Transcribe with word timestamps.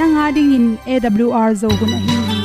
Nanga 0.00 0.26
ding 0.36 0.52
in 0.58 0.66
awr 0.96 1.50
zo 1.62 1.68
gun 1.80 1.92
a 1.96 1.98
hi 2.08 2.40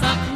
sắc 0.00 0.35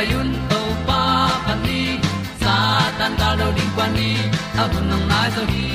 hong 0.00 0.12
un 0.20 0.32
to 0.50 0.60
pa 0.86 1.02
pan 1.46 1.58
ni 1.66 1.80
sa 2.42 2.54
tan 2.98 3.12
da 3.20 3.28
lo 3.40 3.48
ding 3.56 3.72
kwan 3.76 3.90
ni 3.96 4.10
a 4.62 4.64
bu 4.72 4.78
nang 4.90 5.04
mai 5.10 5.28
so 5.34 5.42
hi 5.52 5.66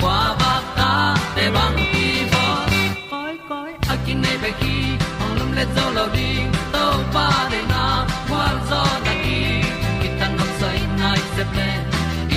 kwa 0.00 0.18
ba 0.40 0.52
ta 0.76 0.90
te 1.36 1.44
bang 1.56 1.78
ki 1.92 2.06
bo 2.32 2.44
koi 3.10 3.34
koi 3.48 3.72
a 3.92 3.94
kin 4.04 4.18
nei 4.24 4.36
ba 4.42 4.50
ki 4.60 4.76
ong 5.22 5.32
lum 5.38 5.50
le 5.58 5.64
zo 5.74 5.84
lo 5.96 6.04
ding 6.16 6.48
to 6.74 6.84
pa 7.16 7.26
de 7.50 7.60
na 7.72 7.82
kwa 8.28 8.44
zo 8.70 8.82
na 9.06 9.12
ki 9.24 9.40
ki 10.00 10.08
tan 10.18 10.32
nok 10.38 10.50
sai 10.60 10.78
nai 11.00 11.20
se 11.34 11.42
ple 11.50 11.68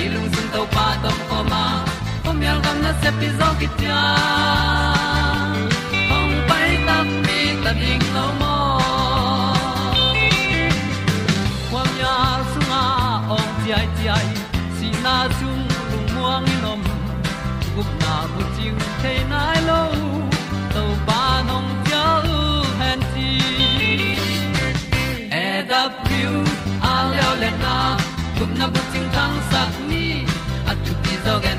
i 0.02 0.10
lung 0.14 0.28
sun 0.34 0.46
to 0.54 0.62
pa 0.74 0.86
to 1.06 1.10
ko 1.30 1.38
ma 1.52 1.64
kom 2.26 2.38
yal 2.46 2.58
gam 2.66 2.76
na 2.84 2.92
se 3.02 3.10
pi 3.20 3.28
zo 3.38 3.48
ki 3.60 3.68
ta 3.80 4.02
ong 6.18 6.34
pai 6.48 6.68
ta 6.86 6.96
mi 7.24 7.40
ta 7.64 7.70
ding 7.82 8.06
lo 8.16 8.26
mo 8.40 8.47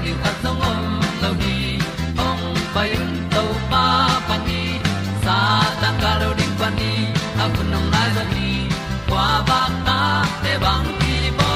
ti 0.09 0.15
zo 0.23 0.31
song 0.43 0.61
om 0.69 0.79
lo 1.21 1.29
ni 1.41 1.57
ong 2.27 2.43
pa 2.73 2.81
yun 2.91 3.11
to 3.33 3.43
pa 3.71 3.83
pa 4.27 4.35
ni 4.47 4.61
sa 5.23 5.37
tan 5.81 5.93
ka 6.01 6.11
lo 6.21 6.29
ding 6.39 6.55
pa 6.61 6.69
ni 6.77 6.93
a 7.43 7.45
bu 7.53 7.61
nong 7.71 7.87
lai 7.93 8.09
za 8.15 8.23
ni 8.33 8.49
kwa 9.09 9.27
ba 9.49 9.59
ta 9.87 9.99
te 10.43 10.53
bang 10.63 10.87
ki 11.01 11.17
bo 11.37 11.51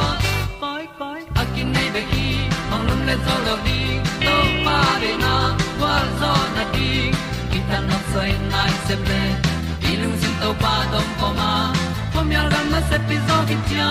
koi 0.62 0.84
koi 1.00 1.22
a 1.41 1.44
kin 1.53 1.68
nei 1.75 1.90
be 1.96 2.02
ki 2.12 2.28
ong 2.74 2.84
lum 2.90 3.02
le 3.09 3.16
zo 3.25 3.36
lo 3.47 3.56
ni 3.66 3.80
to 4.25 4.36
pa 4.66 4.78
de 5.02 5.12
na 5.24 5.34
kwa 5.80 5.96
zo 6.20 6.34
na 6.56 6.64
ki 6.75 6.91
ki 7.52 7.59
ta 7.70 7.78
na 7.90 7.97
sai 8.12 8.31
nai 8.53 8.72
se 8.85 8.96
ple 9.06 9.22
đi 9.81 9.91
lung 10.02 10.18
sin 10.22 10.34
to 10.41 10.50
pa 10.64 10.75
tom 10.91 11.08
ko 11.20 11.28
ma. 11.40 11.52
Pom 12.14 12.28
yal 12.35 12.47
gam 12.53 12.66
na 12.74 12.80
se 12.90 12.97
pi 13.08 13.16
zo 13.28 13.38
ki 13.50 13.58
tia 13.68 13.90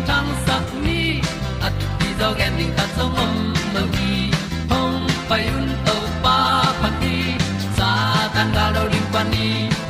na 0.00 0.06
tang 0.06 0.30
sak 0.46 0.64
ni 0.84 1.20
at 1.66 1.74
ti 1.98 2.08
dog 2.20 2.40
ending 2.46 2.72
ta 2.76 2.84
song 2.96 3.16
om 3.24 3.34
lo 3.74 3.82
gi 3.94 4.14
hong 4.70 5.00
pai 5.28 5.44
un 5.56 5.66
to 5.86 5.96
pa 6.24 6.36
pa 6.80 6.88
ti 7.00 7.16
sa 7.76 7.90
tan 8.34 8.48
da 8.56 8.64
do 8.74 8.82
ri 8.92 9.00
pan 9.12 9.26
ni 9.32 9.48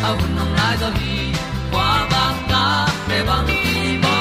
au 0.09 0.17
nong 0.37 0.53
lai 0.59 0.75
do 0.83 0.89
gi 0.99 1.17
kwa 1.73 1.89
ba 2.13 2.25
ta 2.51 2.65
pe 3.09 3.19
bang 3.29 3.47
ti 3.49 3.63
ba 4.05 4.17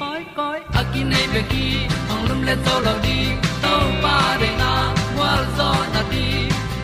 koi 0.00 0.22
koi 0.38 0.58
a 0.80 0.82
ki 0.92 1.02
nei 1.10 1.26
be 1.32 1.42
ki 1.52 1.66
hong 2.08 2.24
lum 2.28 2.40
le 2.48 2.54
to 2.64 2.74
lo 2.86 2.94
di 3.04 3.18
to 3.64 3.74
pa 4.02 4.16
de 4.40 4.50
na 4.60 4.72
wa 5.18 5.32
zo 5.56 5.70
na 5.94 6.02
ti 6.12 6.24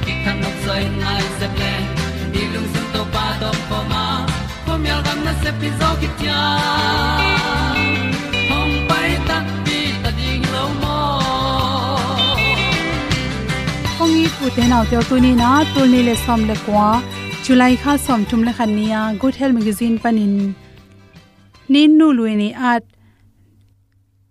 ki 0.04 0.12
kan 0.24 0.36
nok 0.42 0.56
sai 0.66 0.82
nai 1.02 1.22
se 1.38 1.46
ple 1.56 1.72
ni 2.32 2.42
lung 2.52 2.68
sun 2.74 2.86
to 2.94 3.02
pa 3.14 3.26
do 3.40 3.50
po 3.68 3.78
ma. 3.92 4.04
Pom 4.66 4.82
yal 4.90 5.00
gam 5.06 5.18
na 5.26 5.32
se 5.42 5.50
pi 5.60 5.68
zo 5.80 5.90
ki 6.00 6.08
tia 6.18 6.40
ong 14.44 14.50
i 14.52 14.56
te 14.56 14.64
nau 14.68 14.84
te 14.90 14.98
tu 15.08 15.16
ni 15.24 15.30
na 15.40 15.50
tu 15.74 15.82
ni 15.92 16.00
le 16.06 16.14
som 16.24 16.40
le 16.48 16.54
kwa 16.64 16.88
chulai 17.44 17.74
kha 17.82 17.92
som 18.06 18.20
tum 18.28 18.40
le 18.46 18.52
khan 18.56 18.70
nia 18.78 19.00
good 19.20 19.34
health 19.40 19.56
magazine 19.58 19.96
panin 20.02 20.34
nin 21.72 21.90
nu 21.98 22.06
luini 22.16 22.48
e 22.52 22.56
at 22.72 22.84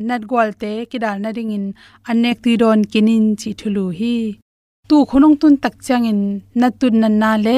nat 0.08 0.22
gwalte 0.30 0.72
kidal 0.92 1.18
na 1.24 1.30
ring 1.38 1.54
in 1.58 1.66
anek 2.10 2.38
ti 2.44 2.52
don 2.62 2.80
kinin 2.92 3.26
chi 3.42 3.50
thulu 3.60 3.86
hi. 4.00 4.16
Tu 4.90 4.98
khonong 5.10 5.36
tun 5.42 5.54
tak 5.64 5.76
chang 5.86 6.06
changin 6.06 6.22
natun 6.62 6.96
nan 7.02 7.16
na 7.22 7.32
le 7.46 7.58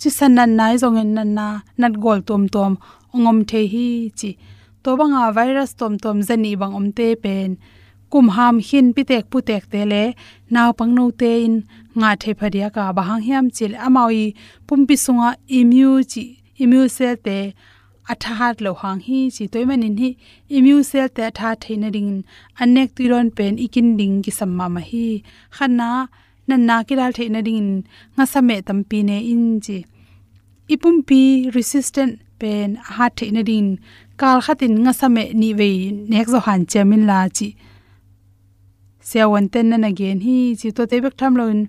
chi 0.00 0.08
san 0.18 0.32
nan 0.38 0.50
nai 0.58 0.74
zong 0.82 0.98
in 1.02 1.10
nan 1.16 1.30
na 1.38 1.46
nat 1.80 1.94
gol 2.04 2.20
tom 2.28 2.42
tom 2.54 2.72
ongom 3.14 3.38
the 3.50 3.60
hi 3.72 3.88
chi. 4.18 4.30
To 4.82 4.90
banga 4.98 5.22
virus 5.36 5.72
tom 5.80 5.92
tom 6.02 6.16
zani 6.28 6.52
bang 6.60 6.74
om 6.78 6.86
te 6.98 7.06
pen 7.22 7.50
kum 8.10 8.26
ham 8.36 8.56
hin 8.68 8.86
pitek 8.96 9.24
putek 9.32 9.64
tele 9.72 10.02
naw 10.54 10.68
pangno 10.78 11.04
te 11.20 11.30
in, 11.46 11.54
nga 11.98 12.10
the 12.20 12.30
phadia 12.38 12.68
ka 12.74 12.84
bahang 12.96 13.22
hiam 13.26 13.46
chil 13.56 13.72
amawi, 13.86 14.24
pumpi 14.66 14.96
sunga 15.04 15.30
imu 15.58 15.90
chi 16.12 16.24
imu 16.62 16.80
cell 16.96 17.16
te 17.26 17.38
atha 18.12 18.32
hat 18.38 18.56
lo 18.64 18.72
hang 18.80 19.00
hi 19.06 19.18
chi 19.34 19.44
toy 19.52 19.64
manin 19.68 19.96
hi 20.02 20.10
imu 20.56 20.74
cell 20.90 21.08
te 21.16 21.24
tha 21.38 21.50
theina 21.62 21.88
ring 21.96 22.12
anek 22.62 22.90
tiron 22.96 23.28
pen 23.36 23.54
ikin 23.66 23.88
ding 23.98 24.16
ki 24.24 24.32
samma 24.38 24.66
ma 24.74 24.82
hi. 24.90 25.06
Khana 25.56 25.90
nan 26.48 26.60
na 26.68 26.76
ki 26.86 26.94
dal 27.00 27.12
theina 27.18 27.40
ring 27.48 27.70
nga 28.16 28.24
same 28.32 28.56
tampi 28.68 28.98
ne 29.08 29.18
in 29.32 29.44
chi. 29.64 29.78
Ipumpi 30.74 31.22
resistant 31.56 32.12
pen 32.40 32.68
ha 32.94 33.06
theina 33.18 33.42
ring 33.50 33.70
kal 34.20 34.38
khatin 34.44 34.74
nga 34.84 34.92
same 35.00 35.24
ni 35.40 35.50
ve 35.58 35.70
nek 36.10 36.26
zo 36.32 36.38
han 36.46 36.62
chemin 36.70 37.02
la 37.10 37.18
chi 37.36 37.48
sewan 39.14 39.46
ten 39.52 39.66
na 39.70 39.78
again 39.92 40.18
hi 40.26 40.36
chi 40.60 40.68
to 40.76 40.82
te 40.90 40.96
bek 41.04 41.14
tham 41.20 41.32
loin. 41.40 41.60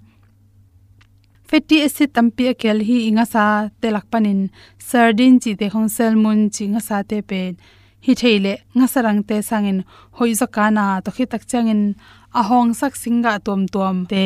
Fatty 1.49 1.75
e 1.79 1.85
acid 1.87 2.09
tampi 2.15 2.43
akel 2.53 2.79
hi, 2.87 2.97
inga 3.09 3.25
sa 3.33 3.45
telak 3.81 4.05
panin 4.11 4.41
sardine 4.89 5.37
chi 5.43 5.51
te 5.59 5.65
hong 5.73 5.89
salmon 5.95 6.39
chi 6.55 6.63
nga 6.73 6.81
sa 6.87 6.97
te 7.09 7.17
pen 7.29 7.53
hi, 8.05 8.13
theile 8.21 8.53
nga 8.77 8.87
sarang 8.93 9.21
te 9.29 9.35
sangin. 9.49 9.79
Hoi 10.17 10.31
zakana 10.41 10.85
to 11.03 11.09
khi 11.15 11.25
tak 11.31 11.43
changin. 11.51 11.81
A 12.39 12.41
hong 12.49 12.71
sak 12.79 12.93
singa 13.01 13.33
tom 13.45 13.61
tom 13.73 13.97
te. 14.11 14.25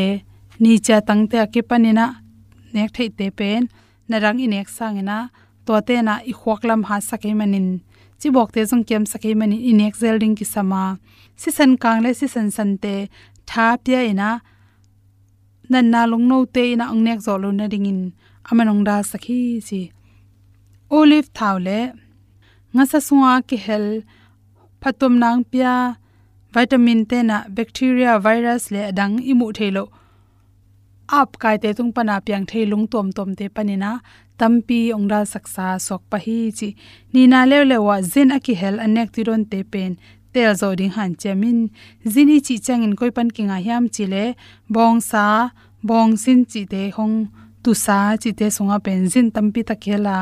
Ni 0.61 0.71
cha 0.85 0.97
tang 1.07 1.23
te 1.31 1.37
ki 1.53 1.61
panina 1.69 2.05
nek 2.73 2.89
thei 2.95 3.09
te 3.17 3.27
pen. 3.39 3.61
Narang 4.09 4.39
inek 4.45 4.67
sangina. 4.77 5.17
To 5.65 5.71
te 5.87 5.95
na 6.07 6.13
i 6.31 6.33
khwaklam 6.39 6.81
ha 6.89 6.95
sakai 7.09 7.33
manin 7.39 7.67
chi 8.19 8.27
bok 8.35 8.49
te 8.53 8.61
jong 8.69 8.83
kem 8.89 9.03
sakai 9.11 9.33
manin 9.39 9.61
inek 9.71 9.93
zelding 10.01 10.35
ki 10.39 10.45
sama 10.53 10.83
si 11.41 11.49
san 11.57 11.71
kang 11.83 11.99
le 12.05 12.11
si 12.19 12.27
san 12.33 12.47
san 12.55 12.71
te, 12.83 12.95
tha 13.49 13.65
pya 13.83 13.99
ina, 14.11 14.29
nan 15.71 15.85
na 15.93 16.01
long 16.11 16.25
no 16.31 16.37
te 16.55 16.63
ina 16.73 16.85
ang 16.91 17.01
nek 17.05 17.19
zo 17.25 17.33
lo 17.43 17.49
na 17.59 17.65
dingin 17.73 18.01
amanong 18.49 18.83
da 18.87 18.95
sakhi 19.11 19.41
si. 19.67 19.81
Olive 20.97 21.29
thawle 21.37 21.79
nga 22.73 22.83
sa 22.91 22.99
suwa 23.07 23.33
ki 23.47 23.57
hel, 23.65 23.87
phatom 24.81 25.13
nang 25.21 25.41
pya 25.51 25.73
vitamin 26.53 27.01
te 27.09 27.17
na 27.29 27.37
bacteria 27.57 28.11
virus 28.25 28.63
le 28.73 28.81
adang 28.91 29.15
imu 29.31 29.47
thelo 29.59 29.85
आप 31.09 31.35
kai 31.41 31.57
तुंग 31.57 31.75
tung 31.77 31.91
pana 31.91 32.19
piang 32.25 32.45
thei 32.49 32.65
तोम 32.91 33.09
तोम 33.17 33.33
ते 33.37 33.47
पनिना 33.55 33.91
तंपी 34.39 34.79
ओंगरा 34.91 35.23
सक्सा 35.33 35.77
सोक 35.77 36.01
sok 36.01 36.09
pa 36.09 36.17
hi 36.25 36.37
chi 36.57 36.69
ni 37.13 37.21
na 37.31 37.39
le 37.45 37.57
le 37.69 37.77
wa 37.87 37.95
zin 38.11 38.31
aki 38.31 38.53
hel 38.61 38.75
anek 38.85 39.09
tel 40.33 40.51
zo 40.61 40.67
ding 40.79 40.93
han 40.97 41.11
chemin 41.21 41.59
zini 42.13 42.37
chi 42.45 42.55
changin 42.65 42.93
koi 42.99 43.11
pan 43.15 43.29
kinga 43.35 43.57
hiam 43.65 43.83
chile 43.95 44.23
bong 44.73 44.97
sa, 45.09 45.25
bong 45.87 46.11
sin 46.23 46.39
chi 46.51 46.61
te 46.73 46.81
hong, 46.97 47.17
tu 47.63 47.71
sa 47.85 47.97
chi 48.21 48.29
te 48.39 48.45
songa 48.55 48.77
pen 48.85 49.01
zin 49.13 49.27
tampi 49.35 49.61
ta 49.69 49.75
khela 49.83 50.17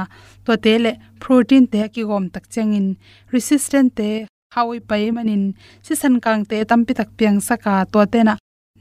to 0.45 0.53
te 0.63 0.73
le 0.83 0.91
protein 1.21 1.63
te 1.71 1.79
ki 1.93 2.03
gom 2.09 2.25
tak 2.33 2.45
changin 2.53 2.87
resistant 3.33 3.89
te 3.97 4.09
hawi 4.55 4.77
pai 4.89 5.05
manin 5.15 5.43
si 5.85 5.93
san 6.01 6.15
kang 6.23 6.43
te 6.49 6.57
tampi 6.69 6.93
tak 6.99 7.09
piang 7.17 7.37
saka 7.47 7.75
to 7.91 7.99
te 8.13 8.19
na, 8.27 8.33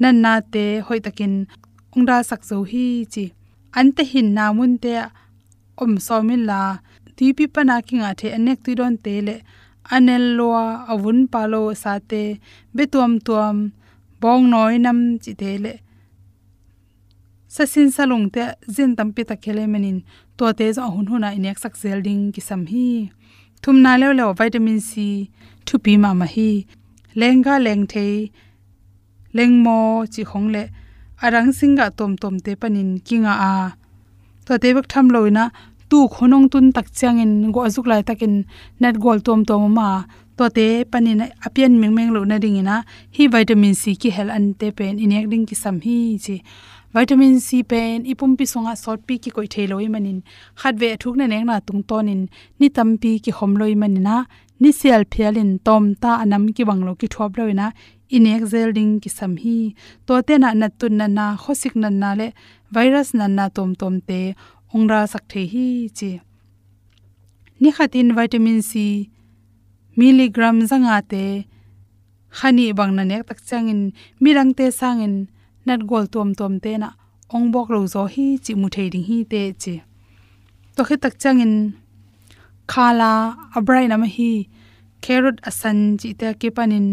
nan 0.02 0.16
na 0.24 0.32
te 0.52 0.64
hoi 0.86 1.00
takin 1.06 1.34
ongra 1.96 2.16
sak 2.28 2.40
zo 2.48 2.56
hi 2.70 2.86
chi, 3.12 3.24
an 3.78 3.86
te 3.96 4.02
hin 4.12 4.28
na 4.36 4.44
mun 4.56 4.72
te 4.82 4.92
om 5.82 5.92
so 6.06 6.16
min 6.28 6.42
la, 6.50 6.60
ti 7.16 7.26
pi 7.36 7.44
pa 7.54 7.60
na 7.68 7.76
ki 7.86 7.94
nga 8.00 8.10
the 8.18 8.26
anek 8.36 8.58
ti 8.64 8.72
don 8.78 8.94
te 9.04 9.14
le 9.26 9.34
anel 9.94 10.24
loa 10.38 10.66
avun 10.92 11.18
palo 11.32 11.62
sa 11.82 11.92
te 12.10 12.22
betuam 12.76 13.12
tuam, 13.26 13.56
bong 14.20 14.44
noi 14.52 14.74
nam 14.84 14.98
chi 15.22 15.32
te 15.40 15.50
le. 15.64 15.74
Sa 17.54 17.64
sin 17.72 17.90
salung 17.96 18.26
te, 18.34 18.42
zin 18.74 18.92
tampi 18.98 19.22
ta 19.28 19.34
khele 19.42 19.64
manin 19.72 19.98
to 20.36 20.44
te 20.58 20.66
zo 20.76 20.82
hun 20.94 21.06
huna 21.10 21.28
inek 21.38 21.58
sak 21.62 21.74
zel 21.82 22.00
ding 22.06 22.24
ki 22.34 22.40
sam 22.48 22.62
hi. 22.72 22.88
Thum 23.62 23.76
na 23.84 23.92
le 24.00 24.08
le 24.18 24.24
vitamin 24.38 24.80
c 24.88 24.92
thu 25.66 25.74
pi 25.84 25.92
ma 26.02 26.10
ma 26.20 26.26
hi. 26.34 26.50
Lenga 27.20 27.54
leng 27.66 27.84
the, 27.92 28.06
leng 29.36 29.54
mo 29.64 29.78
chi 30.12 30.22
khong 30.30 30.48
le. 30.54 30.64
Arang 31.24 31.50
singa 31.58 31.86
tom 31.98 32.12
tom 32.22 32.36
te 32.44 32.52
panin 32.60 32.90
kinga 33.06 33.34
a. 33.50 33.54
To 34.46 34.52
te 34.62 34.68
bak 34.76 34.86
tham 34.92 35.06
loina 35.14 35.44
tu 35.90 35.98
khonong 36.14 36.46
tun 36.52 36.66
tak 36.76 36.86
changin 36.98 37.32
go 37.54 37.60
azuk 37.68 37.86
lai 37.90 38.02
takin 38.08 38.34
net 38.80 38.94
gol 39.04 39.18
tom 39.26 39.40
tom 39.48 39.62
ma, 39.78 39.88
to 40.36 40.44
te 40.56 40.66
panin 40.90 41.20
apian 41.46 41.72
meng 41.80 41.94
meng 41.96 42.10
lo 42.16 42.20
na 42.30 42.36
dingina 42.44 42.76
hi 43.16 43.24
vitamin 43.34 43.74
c 43.82 43.94
ki 44.00 44.10
hel 44.16 44.28
an 44.36 44.44
te 44.60 44.68
pen 44.78 44.94
inek 45.04 45.26
ding 45.30 45.44
ki 45.48 45.56
sam 45.62 45.76
hi 45.84 45.98
chi. 46.24 46.36
Vitamin 46.96 47.40
c 47.46 47.62
pen, 47.70 48.04
ipum 48.12 48.36
pi 48.38 48.44
songa 48.52 48.74
salt 48.82 49.00
pi 49.06 49.14
ki 49.22 49.30
koi 49.36 49.46
theloi 49.54 49.88
manin. 49.94 50.18
Khat 50.60 50.74
ve 50.80 50.90
thuk 51.02 51.14
na 51.18 51.26
nek 51.32 51.44
na 51.48 51.60
tung 51.66 51.82
tonin, 51.88 52.22
ni 52.58 52.68
tam 52.76 52.90
pi 53.02 53.10
ki 53.24 53.32
khom 53.36 53.52
loi 53.60 53.74
manina 53.82 54.16
ni 54.60 54.70
sel 54.80 55.02
phialin 55.12 55.50
tom 55.66 55.84
ta 56.02 56.10
anam 56.22 56.44
ki 56.56 56.64
banglo 56.68 56.92
ki 57.00 57.08
thop 57.14 57.36
loina 57.38 57.66
inek 58.16 58.42
zel 58.52 58.70
ding 58.78 58.92
ki 59.02 59.10
sam 59.18 59.32
hi. 59.42 59.58
To 60.06 60.22
te 60.26 60.34
na 60.42 60.48
na 60.60 60.68
tun 60.78 60.96
na 61.00 61.06
na, 61.18 61.26
khosik 61.42 61.74
na 61.82 61.88
na 62.02 62.10
le, 62.20 62.28
virus 62.74 63.08
na 63.18 63.26
na 63.26 63.44
tom 63.56 63.74
tom 63.80 64.00
te 64.08 64.20
ongra 64.76 65.00
sak 65.12 65.24
the 65.32 65.42
hi 65.52 65.66
chi 65.98 66.10
ni 67.60 67.68
khatin 67.76 68.08
vitamin 68.16 68.60
c 68.70 68.72
milligram 69.98 70.56
zanga 70.70 70.96
te 71.10 71.24
khani 72.38 72.66
bang 72.78 72.92
na 72.96 73.02
nek 73.10 73.22
tak 73.28 73.38
changin 73.48 73.80
mirang 74.22 74.52
te 74.58 74.66
sangin 74.80 75.14
nat 75.66 75.80
gol 75.90 76.04
tom 76.14 76.28
tom 76.38 76.54
te 76.64 76.72
na 76.82 76.88
ong 77.34 77.46
bok 77.54 77.68
lo 77.74 77.80
zo 77.94 78.02
hi 78.14 78.26
chi 78.44 78.52
mu 78.60 78.66
thei 78.74 78.88
ding 78.92 79.06
hi 79.08 79.18
te 79.32 79.42
chi 79.62 79.74
to 80.74 80.80
khi 80.88 80.96
tak 81.04 81.14
changin 81.22 81.54
khala 82.72 83.12
abrai 83.56 83.84
na 83.88 83.96
ma 84.02 84.08
hi 84.16 84.30
carrot 85.04 85.36
asan 85.48 85.78
chi 86.00 86.08
te 86.20 86.28
ke 86.40 86.48
panin 86.56 86.86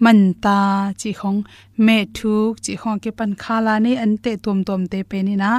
man 0.00 0.34
ta 0.44 0.58
chi 1.00 1.10
khong 1.20 1.40
me 1.86 1.96
thuk 2.16 2.52
chi 2.64 2.74
khong 2.80 2.98
ke 3.04 3.10
pan 3.18 3.32
khala 3.42 3.74
ne 3.84 3.92
an 4.04 4.12
te 4.24 4.32
tom 4.44 4.58
tom 4.68 4.82
te 4.92 4.98
pe 5.10 5.18
ni 5.22 5.34
na. 5.42 5.50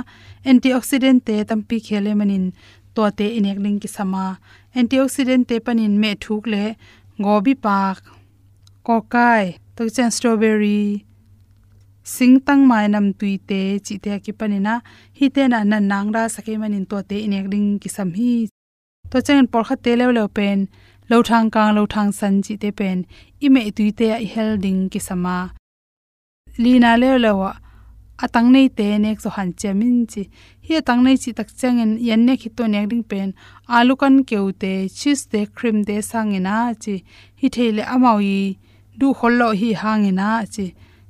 Antioxidant 0.49 1.21
te 1.27 1.35
tampi 1.49 1.77
khele 1.87 2.11
manin 2.19 2.45
to 2.95 3.03
te 3.17 3.25
inek 3.37 3.57
ling 3.63 3.79
ki 3.83 3.89
sama. 3.95 4.25
Antioxidant 4.79 5.45
te 5.49 5.55
panin 5.65 5.93
me 6.01 6.11
thuk 6.23 6.43
le 6.53 6.63
gobi 7.23 7.53
pak 7.65 7.97
kokai 8.87 9.45
to 9.75 9.81
chen 9.95 10.11
strawberry 10.15 11.05
sing 12.03 12.35
tang 12.45 12.61
mai 12.69 12.85
nam 12.93 13.05
tui 13.19 13.33
te 13.49 13.61
chi 13.85 13.95
te 14.03 14.11
ki 14.23 14.31
panina 14.39 14.73
hi 15.17 15.25
te 15.35 15.43
na 15.51 15.59
nan 15.71 15.83
nang 15.91 16.07
ra 16.15 16.23
sake 16.35 16.53
manin 16.61 16.85
to 16.91 16.97
te 17.09 17.17
inek 17.25 17.45
ring 17.53 17.69
ki 17.81 17.89
sam 17.95 18.09
hi. 18.19 18.33
To 19.11 19.17
chen 19.25 19.47
por 19.51 19.63
kha 19.67 19.75
te 19.83 19.91
le 19.99 20.05
le 20.17 20.23
pen 20.37 20.59
lo 21.09 21.17
thang 21.29 21.47
kang 21.53 21.71
lo 21.77 21.83
thang 21.93 22.11
san 22.19 22.33
chi 22.45 22.53
te 22.61 22.69
pen 22.79 22.97
i 23.45 23.47
me 23.53 23.61
tu 23.77 23.85
te 23.99 24.07
a 24.17 24.19
hel 24.33 24.51
ding 24.63 24.81
ki 24.91 24.99
sama 25.07 25.37
lina 26.63 26.91
le 27.01 27.09
le 27.23 27.31
wa 27.41 27.51
atang 28.23 28.49
nei 28.55 28.67
te 28.77 28.87
nek 29.03 29.17
so 29.23 29.29
han 29.35 29.49
chemin 29.59 29.97
chi 30.11 30.23
hi 30.65 30.73
atang 30.81 31.01
nei 31.05 31.17
chi 31.23 31.31
tak 31.37 31.49
changen 31.59 31.91
yan 32.07 32.21
ne 32.27 32.33
khito 32.41 32.63
nek 32.73 32.85
ding 32.91 33.03
pen 33.11 33.29
alu 33.77 33.93
kan 34.01 34.15
keu 34.29 34.47
te 34.61 34.73
cheese 34.97 35.23
te 35.31 35.41
cream 35.55 35.77
te 35.87 35.95
sangena 36.09 36.55
chi 36.83 36.95
hi 37.39 37.47
thele 37.55 37.83
yi 38.27 38.39
du 38.99 39.07
hollo 39.19 39.47
hi 39.59 39.69
hangena 39.81 40.29
chi 40.53 40.65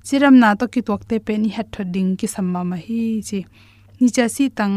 chiram 0.06 0.36
na 0.42 0.50
to 0.60 0.66
ki 0.74 0.82
tok 0.88 1.02
te 1.10 1.16
pen 1.28 1.42
hi 1.46 1.52
hat 1.58 1.68
thoding 1.74 2.12
ki 2.20 2.28
samma 2.36 2.62
ma 2.70 2.78
hi 2.86 3.02
chi 3.28 3.40
ni 4.00 4.08
cha 4.16 4.26
si 4.36 4.46
tang 4.60 4.76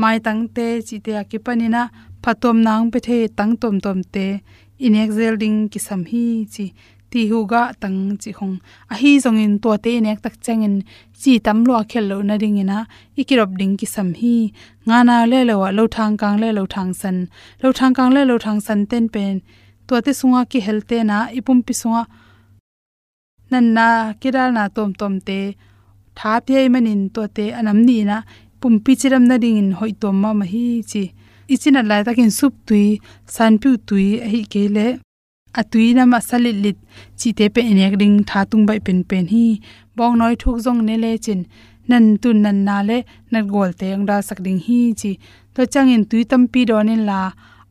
mai 0.00 0.18
tang 0.26 0.42
te 0.56 0.66
chi 0.86 0.96
te 1.04 1.12
ki 1.30 1.38
panina 1.44 1.82
phatom 2.22 2.56
nang 2.66 2.90
pe 2.92 2.98
the 3.06 3.18
tang 3.38 3.52
tom 3.62 3.74
tom 3.84 3.98
te 4.14 4.26
in 4.84 4.94
exel 5.02 5.34
ding 5.42 5.58
ki 5.72 5.78
sam 5.86 6.00
hi 6.10 6.24
chi 6.54 6.66
ti 7.10 7.20
hu 7.30 7.38
ga 7.52 7.62
tang 7.82 7.98
chi 8.22 8.30
khong 8.38 8.56
a 8.92 8.94
hi 9.00 9.10
zong 9.24 9.38
in 9.44 9.54
to 9.62 9.70
te 9.84 9.92
nek 10.06 10.18
tak 10.24 10.34
chang 10.44 10.62
in 10.68 10.76
chi 11.20 11.32
tam 11.46 11.58
lo 11.68 11.74
khel 11.90 12.04
lo 12.10 12.16
na 12.28 12.34
ding 12.42 12.58
ina 12.62 12.78
ikirop 13.20 13.50
ding 13.60 13.74
ki 13.80 13.86
sam 13.94 14.08
hi 14.20 14.34
nga 14.86 14.98
na 15.08 15.16
le 15.30 15.40
le 15.48 15.54
wa 15.62 15.68
lo 15.78 15.84
thang 15.96 16.14
kang 16.20 16.36
le 16.42 16.48
lo 16.58 16.64
thang 16.74 16.92
san 17.00 17.16
lo 17.62 17.68
thang 17.78 17.94
kang 17.96 18.10
le 18.16 18.22
lo 18.30 18.36
thang 18.44 18.60
san 18.66 18.80
ten 18.90 19.04
pen 19.14 19.34
to 19.86 19.94
te 20.04 20.12
sunga 20.20 20.40
ki 20.50 20.58
helte 20.66 20.98
na 21.10 21.16
ipum 21.38 21.58
pi 21.66 21.72
sunga 21.80 22.02
nan 23.50 23.66
na 23.76 23.86
kiral 24.20 24.50
na 24.56 24.64
tom 24.76 24.90
tom 25.00 25.14
te 25.28 25.40
tha 26.18 26.32
pe 26.46 26.58
manin 26.74 27.02
to 27.14 27.22
te 27.36 27.44
anam 27.58 27.78
ni 27.88 27.98
na 28.10 28.16
pumpi 28.60 28.92
chiram 29.00 29.24
na 29.30 29.36
ding 29.42 29.58
in 29.62 29.70
hoi 29.78 29.92
tom 30.02 30.16
ma 30.22 30.30
ma 30.40 30.46
hi 30.52 30.64
chi 30.90 31.04
ichina 31.52 31.80
lai 31.90 32.02
takin 32.06 32.30
sup 32.38 32.52
tui, 32.68 32.86
san 33.34 33.52
pu 33.62 33.70
tui, 33.88 34.08
hi 34.32 34.40
kele 34.52 34.86
atui 35.58 35.94
na 35.94 36.04
ma 36.12 36.18
salit 36.28 36.56
lit 36.64 36.78
chi 37.18 37.28
te 37.38 37.46
pe 37.54 37.60
enek 37.70 37.94
ding 38.02 38.16
tha 38.28 38.40
tung 38.50 38.64
bai 38.68 38.78
pen 38.86 38.98
pen 39.10 39.26
hi. 39.32 39.44
Bong 39.96 40.14
noi 40.20 40.34
thuk 40.42 40.56
jong 40.64 40.80
ne 40.88 40.94
le 41.04 41.12
chin 41.24 41.40
nan 41.90 42.04
tun 42.22 42.36
nan 42.44 42.58
na 42.66 42.76
le 42.88 42.98
nat 43.32 43.44
gol 43.54 43.70
te 43.80 43.86
ang 43.96 44.04
da 44.10 44.16
sak 44.28 44.38
ding 44.46 44.60
hi 44.66 44.80
chi. 45.00 45.12
To 45.54 45.60
chang 45.72 45.90
in 45.94 46.04
tui 46.10 46.22
tam 46.30 46.42
pi 46.52 46.60
don 46.70 46.88
in 46.94 47.02
la. 47.10 47.20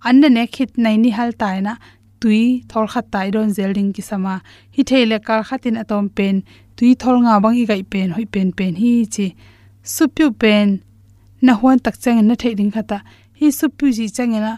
Anna 0.07 0.27
ne 0.36 0.43
khit 0.55 0.71
nai 0.83 0.95
ni 1.03 1.09
hal 1.17 1.31
tai 1.41 1.57
na. 1.65 1.74
Tui 2.21 2.41
thol 2.69 2.86
khat 2.93 3.05
tai 3.13 3.27
don 3.36 3.50
zel 3.57 3.71
ding 3.77 3.91
ki 3.95 4.01
sama. 4.09 4.36
Hi 4.75 4.81
thele 4.89 5.17
kal 5.27 5.41
khatin 5.48 5.75
atom 5.81 6.05
pen. 6.17 6.36
Tui 6.77 6.89
thol 7.01 7.17
nga 7.24 7.33
bang 7.43 7.57
i 7.62 7.63
gai 7.71 7.83
pen, 7.93 8.09
hoi 8.15 8.25
pen 8.33 8.48
pen 8.57 8.74
hi 8.81 8.91
chi. 9.15 9.27
Supyu 9.95 10.27
pen. 10.41 10.67
Na 11.45 11.53
huan 11.59 11.77
tak 11.86 11.95
chang 12.03 12.19
na 12.27 12.36
thei 12.41 12.53
ding 12.59 12.71
khata 12.75 13.00
hi 13.39 13.48
su 13.60 13.65
pu 13.77 13.86
ji 13.98 14.05
changena 14.15 14.53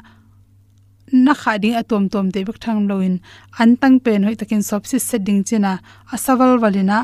na 1.25 1.33
kha 1.41 1.53
ding 1.61 1.77
atom 1.81 2.03
tom 2.13 2.25
te 2.33 2.39
bak 2.47 2.57
thang 2.63 2.81
loin 2.89 3.15
an 3.61 3.69
tang 3.81 3.97
pen 4.05 4.21
hoi 4.25 4.35
takin 4.39 4.61
sop 4.69 4.83
si 4.89 4.97
setting 5.09 5.41
china 5.47 5.71
asawal 6.13 6.53
walina 6.63 6.99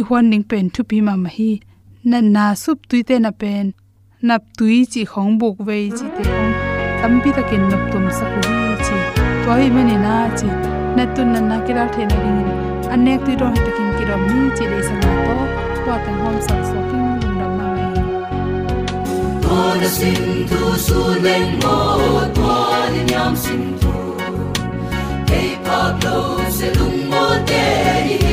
i 0.00 0.02
hon 0.08 0.24
ning 0.30 0.44
pen 0.50 0.66
thu 0.74 0.82
pi 0.90 0.98
ma 1.06 1.14
ma 1.22 1.30
hi. 1.36 1.50
Na 2.10 2.18
na 2.34 2.44
sup 2.62 2.78
tui 2.88 3.02
te 3.08 3.16
na 3.24 3.30
pen. 3.40 3.66
Nap 4.28 4.42
tui 4.58 4.76
chi 4.92 5.02
khong 5.12 5.32
buk 5.40 5.56
ve 5.68 5.78
chi 5.96 6.06
te 6.16 6.22
khong 6.30 6.52
tampi 7.00 7.30
takin 7.36 7.62
nap 7.70 7.82
tum 7.92 8.04
sa 8.18 8.26
ku 8.32 8.40
hi 8.48 8.60
chi. 8.86 8.98
Toy 9.44 9.64
mani 9.74 9.96
na 10.06 10.14
chi. 10.38 10.48
Na 10.96 11.04
tun 11.14 11.28
na 11.34 11.40
na 11.50 11.56
kira 11.66 11.84
the 11.94 12.02
na 12.10 12.16
ring 12.24 12.40
anek 12.94 13.20
tu 13.26 13.32
ro 13.40 13.48
takin 13.64 13.88
kirom 13.96 14.22
ni 14.30 14.40
chi 14.56 14.64
le 14.72 14.78
sa 14.88 14.94
na 15.02 15.10
to. 15.26 15.36
To 15.84 15.92
tang 16.04 16.18
hom 16.22 16.36
sak 16.46 16.60
so 16.70 16.78
to 19.48 19.60
na 19.80 19.88
sin 19.98 20.46
tu 20.50 20.62
su 20.86 21.00
leng 21.24 21.50
mo 21.62 21.76
to 22.36 22.54
ni 22.92 23.00
nyam 23.10 23.32
sin 23.44 23.62
tu 23.80 23.92
hey 25.30 25.50
pablo 25.66 26.16
se 26.56 26.68
lung 26.78 26.98
mo 27.12 27.24
te 27.50 28.27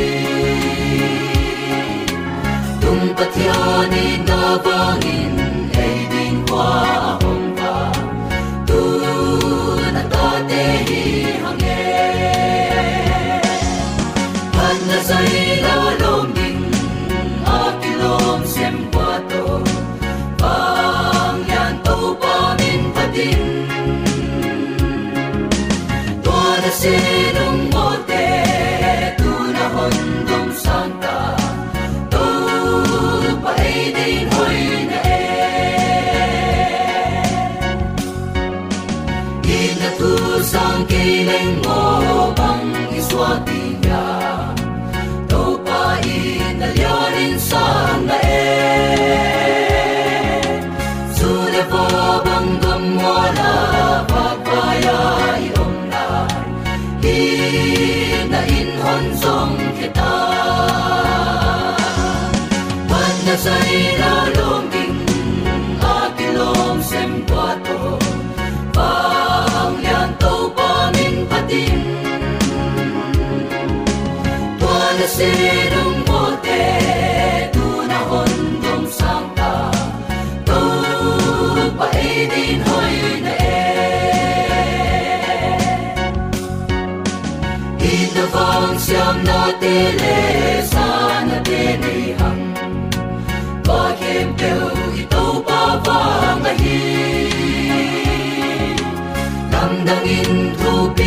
min 71.56 71.72
patin 71.72 71.82
tua 74.60 74.80
na 75.00 75.08
se 75.16 75.32
dong 75.74 75.98
mo 76.08 76.22
te 76.46 76.62
tu 77.54 77.66
na 77.92 78.00
hon 78.10 78.34
dong 78.64 78.86
sang 78.98 79.28
ta 79.38 79.52
to 80.48 80.62
pa 81.78 81.88
e 82.10 82.12
din 82.34 82.60
hoi 82.68 82.96
na 83.26 83.34
e 83.54 83.64
i 87.92 87.96
na 88.16 88.26
vang 88.36 88.76
siam 88.86 89.18
na 89.30 89.40
te 89.62 89.76
le 90.02 90.18
sa 90.74 90.88
na 91.30 91.38
te 91.50 91.62
nei 91.84 92.06
hang 92.20 92.44
ba 93.68 93.82
kem 94.00 94.30
teu 94.42 94.68
i 95.02 95.04
to 95.14 95.26
pa 95.48 95.62
vang 95.88 96.46
a 96.52 96.54
hi. 96.62 96.80
Dang 99.52 99.78
dang 99.88 100.08
in 100.18 100.32
thu 100.60 100.74
pi 100.98 101.05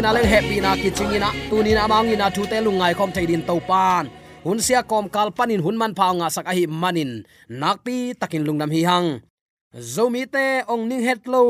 na 0.00 0.16
leng 0.16 0.24
happy 0.24 0.56
na 0.64 0.72
tu 0.80 1.04
ina 1.12 1.28
tunin 1.52 1.76
amang 1.76 2.08
ina 2.08 2.26
thu 2.32 2.42
te 2.50 2.56
lungai 2.64 2.92
khom 2.98 3.10
theidin 3.12 3.44
to 3.48 3.60
pan. 3.68 4.04
Hun 4.44 4.58
sia 4.66 4.80
kom 4.90 5.06
kal 5.14 5.28
panin 5.36 5.60
hun 5.64 5.76
man 5.80 5.92
phao 5.98 6.12
nga 6.18 6.28
sak 6.34 6.48
a 6.50 6.52
hi 6.56 6.64
manin 6.82 7.12
nakpi 7.60 8.16
takin 8.20 8.44
lungnam 8.46 8.72
hi 8.72 8.82
hang. 8.88 9.08
Zomi 9.92 10.22
te 10.34 10.46
ong 10.72 10.88
ning 10.88 11.04
het 11.08 11.22
lo. 11.32 11.42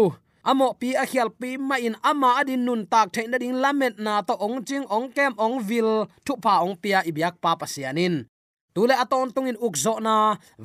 Amo 0.50 0.69
pi 0.80 0.88
a 1.02 1.04
khial 1.11 1.30
pi 1.40 1.50
ma 1.69 1.76
in 1.87 1.95
ama 2.11 2.28
adin 2.40 2.62
nun 2.66 2.83
tak 2.92 3.07
thein 3.14 3.30
ding 3.42 3.57
lamet 3.62 3.95
na 4.04 4.14
to 4.28 4.35
ong 4.47 4.59
ching 4.69 4.87
ong 4.97 5.07
kem 5.16 5.33
ong 5.45 5.57
vil 5.69 5.90
thu 6.26 6.33
pa 6.45 6.54
ong 6.64 6.75
pia 6.83 6.99
ibyak 7.11 7.35
pa 7.42 7.50
pasianin 7.61 8.14
tule 8.75 8.95
aton 9.02 9.28
tungin 9.35 9.59
ukzo 9.66 9.95
na 10.07 10.14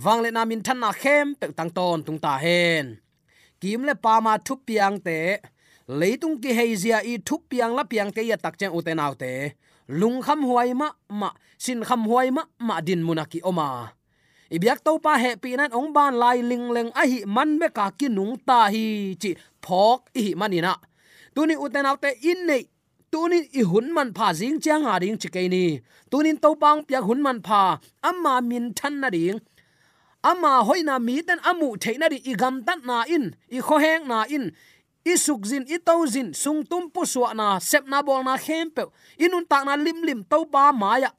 wangle 0.03 0.29
na 0.31 0.41
min 0.49 0.61
than 0.65 0.79
na 0.83 0.89
khem 1.01 1.27
pe 1.39 1.45
tang 1.57 1.71
ton 1.77 1.99
tung 2.05 2.19
ta 2.25 2.33
hen. 2.43 2.85
Kim 3.61 3.81
le 3.87 3.93
pa 4.03 4.13
ma 4.25 4.33
thu 4.45 4.53
piang 4.67 4.97
te 5.07 5.19
leitung 5.87 6.41
ki 6.41 6.51
heizia 6.57 7.01
i 7.05 7.17
thup 7.21 7.45
piang 7.49 7.77
la 7.77 7.83
piang 7.85 8.09
te 8.15 8.21
ya 8.25 8.37
tak 8.37 8.57
chang 8.57 8.73
uten 8.73 8.99
autte 8.99 9.53
lung 9.87 10.21
kham 10.21 10.41
huai 10.41 10.73
ma 10.73 10.89
ma, 11.09 11.29
sin 11.57 11.83
kham 11.83 12.05
huai 12.09 12.31
ma 12.31 12.43
ma 12.59 12.81
din 12.81 13.05
munaki 13.05 13.39
oma. 13.43 13.93
Ibyak 14.49 14.83
to 14.85 14.97
pa 14.99 15.17
he 15.17 15.35
pi 15.35 15.55
nan 15.55 15.71
ong 15.73 15.93
ban 15.93 16.13
lai 16.21 16.41
ling 16.41 16.69
leng 16.75 16.91
a 16.93 17.03
hi 17.05 17.25
man 17.25 17.59
me 17.59 17.67
ka 17.69 17.89
ki 17.99 18.07
nung 18.09 18.37
ta 18.47 18.69
hi 18.73 19.15
chi 19.21 19.31
phok 19.61 19.99
i 20.13 20.21
hi 20.25 20.31
manina 20.33 20.73
tuni 21.35 21.55
uten 21.55 21.85
autte 21.85 22.09
in 22.21 22.47
nei. 22.47 22.63
Tunin 23.11 23.45
i 23.53 23.61
hun 23.61 23.93
man 23.93 24.09
pha 24.17 24.33
jing 24.33 24.59
chiang 24.63 24.85
a 24.91 24.99
ding 24.99 25.17
chi 25.21 25.29
ke 25.35 25.41
ni. 25.53 25.79
Tunin 26.11 26.37
to 26.43 26.49
pang 26.61 26.83
pyak 26.87 27.03
hun 27.07 27.21
man 27.21 27.39
pha, 27.47 27.77
amma 28.09 28.41
min 28.41 28.73
than 28.77 28.99
na 29.01 29.09
ding. 29.09 29.39
Ama 30.23 30.51
hoina 30.67 30.95
mi 31.07 31.21
ten 31.27 31.39
amu 31.49 31.77
theina 31.77 32.09
ri 32.13 32.19
igam 32.31 32.55
tan 32.65 32.79
na 32.89 32.97
in, 33.15 33.25
i 33.57 33.59
kho 33.67 33.75
heng 33.83 34.07
na 34.11 34.19
in 34.35 34.51
isuk 35.05 35.45
zin 35.45 35.63
i 35.69 35.77
to 35.77 35.95
zin, 36.09 36.33
sung 36.33 36.65
tum 36.65 36.89
pu 36.89 37.05
suwa 37.05 37.37
na, 37.37 37.61
sep 37.61 37.85
na 37.85 38.01
bol 38.01 38.25
na 38.25 38.35
khempe 38.41 38.89
inun 39.21 39.45
tak 39.45 39.63
na 39.63 39.77
lim 39.77 40.01
lim 40.01 40.25
to 40.25 40.43
pa 40.49 40.73
ma 40.73 40.97
ya 40.97 41.09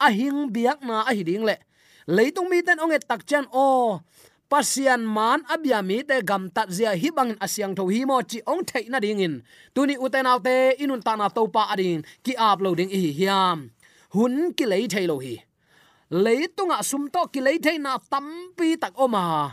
biak 0.50 0.83
na 0.83 1.07
ahiding 1.07 1.47
le. 1.47 1.57
Leitung 2.07 2.50
mi 2.50 2.62
ten 2.62 2.78
onge 2.78 2.99
tak 3.02 3.26
chan 3.26 3.47
o, 3.50 3.99
pasian 4.50 5.02
man 5.02 5.43
abia 5.50 5.83
mi 5.83 6.02
te 6.02 6.23
gam 6.23 6.50
tat 6.50 6.71
zia 6.71 6.95
hi 6.95 7.11
bang 7.11 7.35
asyang 7.45 7.75
tho 7.75 7.87
hi 7.90 8.07
mo 8.07 8.23
chi 8.23 8.38
ong 8.47 8.62
thei 8.66 8.87
na 8.90 8.99
ding 8.99 9.23
in. 9.23 9.35
Tuni 9.75 9.95
uten 9.99 10.26
alte 10.26 10.75
inun 10.83 11.02
ta 11.02 11.14
na 11.16 11.26
to 11.31 11.47
pa 11.55 11.62
adin 11.73 12.02
ki 12.25 12.35
uploading 12.38 12.90
hi 12.90 13.11
hiam. 13.19 13.71
Hun 14.14 14.55
ki 14.57 14.64
lei 14.66 14.87
thei 14.87 15.07
lo 15.11 15.19
hi. 15.19 15.35
Leitunga 16.11 16.78
sumto 16.90 17.26
ki 17.33 17.40
lei 17.47 17.59
thei 17.59 17.78
na 17.78 17.99
tampi 18.12 18.78
tak 18.83 18.95
oma. 18.95 19.50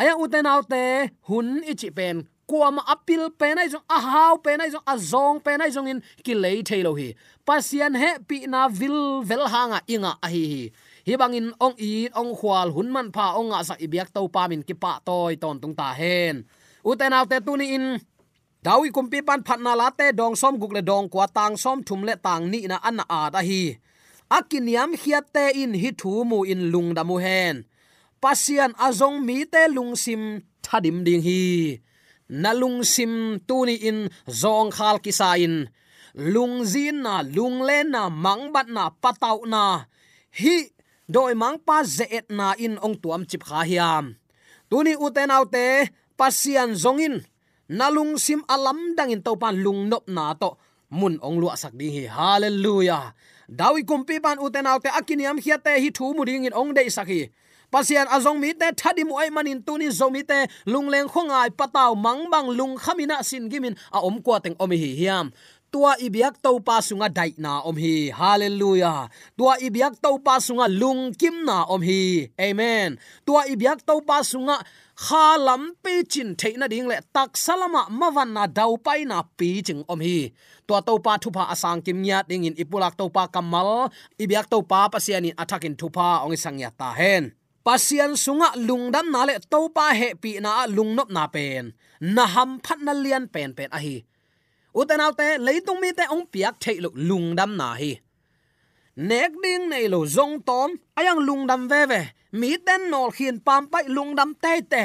Aya 0.00 0.16
uten 0.16 0.46
alte 0.48 1.12
hun 1.28 1.60
ichi 1.64 1.90
pen 1.92 2.24
kuam 2.50 2.76
apil 2.94 3.22
pe 3.40 3.48
nai 3.56 3.68
jong 3.72 3.86
a 3.96 3.98
hau 4.12 4.34
pe 4.44 4.52
nai 4.58 4.70
jong 4.74 4.86
a 4.92 4.94
zong 5.10 5.38
pe 5.44 5.52
nai 5.60 5.70
jong 5.74 5.90
in 5.92 6.00
ki 6.24 6.34
lei 6.42 6.58
thailo 6.68 6.92
hi. 7.00 7.08
Pasian 7.46 7.94
he 8.02 8.10
pi 8.28 8.36
na 8.52 8.60
vil 8.78 8.98
vel 9.28 9.44
hanga 9.52 9.78
inga 9.94 10.12
a 10.26 10.28
hi. 10.34 10.46
Hi 10.46 10.70
hi 11.06 11.16
bangin 11.16 11.50
ong 11.56 11.76
i 11.80 12.06
ong 12.12 12.32
khwal 12.38 12.68
hun 12.76 12.88
man 12.94 13.08
pha 13.14 13.26
ong 13.38 13.50
nga 13.50 13.60
sa 13.64 13.74
ibyak 13.80 14.12
to 14.14 14.22
pa 14.34 14.46
min 14.50 14.62
ki 14.62 14.74
pa 14.82 15.00
toy 15.06 15.34
ton 15.42 15.56
tung 15.62 15.74
ta 15.74 15.88
hen. 15.96 16.44
Uten 16.84 17.16
autte 17.16 17.40
tuni 17.46 17.66
in 17.76 17.86
dawi 18.64 18.88
kumpi 18.94 19.18
pan 19.26 19.40
phatna 19.46 19.72
la 19.80 19.88
te, 19.98 20.06
dong 20.12 20.36
som 20.36 20.54
guk 20.60 20.72
le 20.76 20.82
dong 20.90 21.08
kwa 21.12 21.26
tang 21.36 21.56
som 21.56 21.78
thum 21.86 22.00
le 22.08 22.14
tang 22.26 22.44
ni 22.52 22.68
na 22.70 22.76
an 22.88 23.00
a 23.18 23.20
da 23.34 23.40
hi. 23.48 23.80
Akiniam 24.30 24.94
hiat 25.00 25.26
te 25.34 25.44
in 25.62 25.72
hi 25.82 25.90
thu 26.00 26.22
mu 26.30 26.38
in 26.52 26.70
lung 26.72 26.90
da 26.96 27.02
mu 27.08 27.16
hen. 27.24 27.66
Pasian 28.22 28.72
azong 28.86 29.18
mi 29.26 29.36
te 29.52 29.62
lung 29.76 29.92
sim 29.96 30.22
thadim 30.64 30.98
ding 31.06 31.24
hi 31.26 31.42
nalung 32.30 32.86
sim 32.86 33.42
tuni 33.42 33.74
in, 33.82 34.06
zong 34.30 34.70
khal 34.70 35.02
kisa 35.02 35.34
in. 35.34 35.66
Lung 36.14 36.62
zin 36.62 37.02
na, 37.02 37.26
lung 37.26 37.66
len 37.66 37.90
na, 37.90 38.06
mang 38.06 38.54
bat 38.54 38.70
na, 38.70 38.94
patau 38.94 39.42
na. 39.46 39.90
Hi, 40.38 40.70
doi 41.10 41.34
mang 41.34 41.58
pa 41.58 41.82
zeet 41.82 42.30
na 42.30 42.54
in 42.54 42.78
ong 42.78 42.94
tuam 43.02 43.26
chip 43.26 43.42
kha 43.42 43.66
hiam. 43.66 44.14
Tuni 44.70 44.94
uten 44.94 45.34
autte 45.34 45.90
pasian 46.14 46.78
zongin 46.78 47.26
nalung 47.66 48.14
sim 48.14 48.46
alam 48.46 48.94
dangin 48.94 49.22
to 49.26 49.34
pan 49.34 49.58
lung 49.58 49.90
nop 49.90 50.06
na 50.06 50.34
to. 50.38 50.54
Mun 50.90 51.18
ong 51.22 51.38
lua 51.42 51.54
sak 51.58 51.74
ding 51.74 51.90
hi. 51.94 52.06
Hallelujah. 52.06 53.14
Dawi 53.50 53.82
kumpi 53.82 54.22
pan 54.22 54.38
uten 54.38 54.66
autte 54.70 54.90
akiniam 54.90 55.38
hiate 55.42 55.78
hi 55.82 55.90
thu 55.90 56.14
mu 56.14 56.22
ding 56.22 56.46
in 56.46 56.54
ong 56.54 56.70
dei 56.74 56.86
sakhi 56.86 57.30
pasian 57.72 58.06
azong 58.10 58.38
mi 58.42 58.50
te 58.60 58.68
thadi 58.80 59.02
mu 59.08 59.14
ai 59.22 59.30
manin 59.30 59.62
tuni 59.66 59.88
zomi 59.98 60.22
te 60.30 60.38
lungleng 60.66 61.08
khongai 61.12 61.50
pataw 61.58 61.94
mangbang 61.94 62.48
lung 62.58 62.74
khamina 62.76 63.16
sin 63.22 63.48
gimin, 63.50 63.74
a 63.96 63.98
om 64.08 64.16
kwa 64.24 64.36
teng 64.44 64.56
omi 64.62 64.76
hi 64.82 64.90
hiam. 65.00 65.26
Tua 65.70 65.94
ibiak 66.02 66.42
to 66.42 66.58
pa 66.58 66.82
sunga 66.82 67.06
dai 67.06 67.30
na 67.38 67.62
om 67.62 67.78
hi. 67.78 68.10
Hallelujah. 68.10 69.06
Tua 69.38 69.54
ibiak 69.62 70.02
to 70.02 70.18
pa 70.18 70.42
sunga 70.42 70.66
lung 70.66 71.14
kim 71.14 71.46
na 71.46 71.62
om 71.70 71.78
hi. 71.78 72.26
Amen. 72.34 72.98
Tua 73.22 73.46
ibiak 73.46 73.86
to 73.86 74.02
pa 74.02 74.18
sunga 74.26 74.58
kha 74.98 75.38
lam 75.38 75.78
pe 75.78 76.02
chin 76.02 76.34
theina 76.34 76.66
ding 76.66 76.90
le, 76.90 76.98
tak 77.14 77.38
salama 77.38 77.86
mawan 77.86 78.34
na 78.34 78.50
dau 78.50 78.82
pai 78.82 79.06
na 79.06 79.22
pi 79.22 79.62
ching 79.62 79.86
om 79.86 80.02
hi. 80.02 80.34
Tua 80.66 80.82
to 80.82 80.98
pa 80.98 81.22
thupa 81.22 81.46
asang 81.54 81.78
kim 81.86 82.02
nya 82.02 82.26
ding 82.26 82.50
in 82.50 82.58
ipulak 82.58 82.98
to 82.98 83.06
pa 83.06 83.30
kamal 83.30 83.94
ibiak 84.18 84.50
to 84.50 84.58
pa 84.66 84.90
pasian 84.90 85.22
pasiani 85.22 85.30
athakin 85.38 85.78
thupa 85.78 86.26
ong 86.26 86.34
sangya 86.34 86.74
ta 86.74 86.90
hen 86.98 87.30
pasian 87.64 88.12
sunga 88.16 88.48
lungdam 88.56 89.06
na 89.12 89.24
le 89.28 89.34
topa 89.52 89.86
he 89.98 90.14
pi 90.22 90.40
na 90.40 90.66
lungnop 90.66 91.10
na 91.10 91.26
pen. 91.34 91.72
Na 92.00 92.24
ham 92.26 92.60
phat 92.64 92.78
na 92.86 92.92
lian 92.92 93.24
pen 93.34 93.50
pen 93.56 93.70
a 93.72 93.78
hi. 93.78 93.96
Uten 94.74 95.00
autte 95.04 95.28
leitung 95.46 95.80
mi 95.80 95.90
te 95.92 96.04
ong 96.14 96.26
piak 96.32 96.54
thei 96.62 96.76
lu 96.84 96.90
lungdam 97.08 97.56
na 97.60 97.74
hi. 97.80 97.92
Nek 98.96 99.32
ding 99.42 99.68
nei 99.70 99.86
lo 99.88 100.04
zong 100.16 100.42
tom, 100.48 100.70
ayang 100.98 101.20
lungdam 101.28 101.68
ve 101.70 101.82
ve. 101.90 102.02
Mi 102.32 102.56
ten 102.66 102.90
nol 102.90 103.10
khian 103.16 103.38
pam 103.46 103.66
pai 103.72 103.84
lungdam 103.96 104.30
te 104.42 104.60
te. 104.72 104.84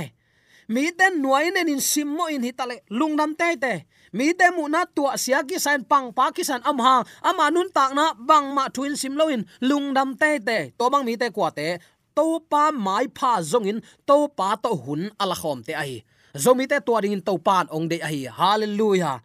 Mi 0.68 0.90
ten 0.98 1.22
nuai 1.22 1.52
nen 1.54 1.70
in 1.70 1.82
sim 1.82 2.10
mo 2.18 2.26
in 2.26 2.42
hitale 2.42 2.82
lungdam 2.90 3.36
te 3.38 3.56
te. 3.64 3.74
Mi 4.14 4.34
te 4.34 4.50
mu 4.56 4.68
na 4.68 4.86
tua 4.96 5.18
sia 5.18 5.44
ki 5.44 5.60
san 5.60 5.84
pang 5.84 6.14
pa 6.18 6.32
ki 6.32 6.44
san 6.44 6.62
am 6.66 6.80
ha. 6.80 7.04
Ama 7.22 7.52
nun 7.52 7.70
tak 7.70 7.94
na 7.94 8.14
bang 8.30 8.48
ma 8.56 8.70
thuin 8.74 8.96
sim 8.96 9.14
loin 9.20 9.46
lungdam 9.62 10.18
te 10.18 10.40
te. 10.40 10.58
To 10.78 10.90
bang 10.90 11.06
mi 11.06 11.18
te 11.18 11.30
kwa 11.30 11.50
te 11.52 11.78
to 12.16 12.40
pa 12.52 12.72
mai 12.72 13.06
pha 13.18 13.44
zong 13.52 13.68
in 13.72 13.80
to 14.08 14.18
pa 14.38 14.56
to 14.64 14.72
hun 14.84 15.12
ala 15.22 15.36
khom 15.36 15.60
te 15.68 15.74
ai 15.84 16.04
zomi 16.44 16.66
te 16.72 16.78
to 16.88 16.94
ding 17.04 17.22
to 17.28 17.34
pan 17.48 17.66
ong 17.76 17.88
de 17.92 17.98
ai 18.04 18.28
hallelujah. 18.28 19.20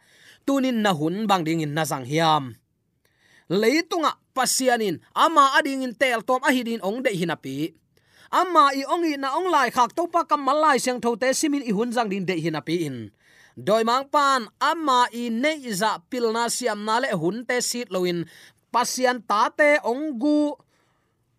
Tunin 0.47 0.82
na 0.82 0.90
hun 0.94 1.26
bang 1.30 1.44
ding 1.47 1.62
in 1.62 1.75
nazang 1.75 2.06
hiam. 2.06 2.56
Leitunga 3.50 4.14
pasianin 4.34 5.02
ama 5.14 5.58
ading 5.58 5.82
in 5.86 5.95
tel 5.95 6.23
tom 6.23 6.43
ahidin 6.47 6.82
ong 6.82 7.02
de 7.02 7.10
hinapi 7.10 7.75
ama 8.30 8.71
i 8.78 8.86
ong 8.86 9.04
i 9.10 9.19
na 9.19 9.34
ong 9.34 9.50
lai 9.50 9.75
khak 9.75 9.91
to 9.91 10.06
pa 10.06 10.23
kam 10.23 10.47
malai 10.47 10.78
seng 10.78 11.02
tho 11.02 11.19
te 11.19 11.34
simin 11.34 11.67
i 11.67 11.75
hun 11.75 11.91
jang 11.91 12.06
din 12.06 12.23
de 12.23 12.38
hinapi 12.38 12.86
in. 12.86 13.10
Doi 13.58 13.82
mang 13.82 14.06
pan, 14.06 14.47
ama 14.62 15.10
i 15.10 15.28
ne 15.28 15.58
iza 15.67 15.99
pilna 16.06 16.47
siam 16.47 16.86
na 16.86 17.02
le 17.02 17.10
hun 17.10 17.43
te 17.43 17.58
sit 17.58 17.91
loin 17.91 18.23
pasian 18.71 19.19
ta 19.19 19.50
te 19.50 19.82
ong 19.82 20.14
gu 20.23 20.54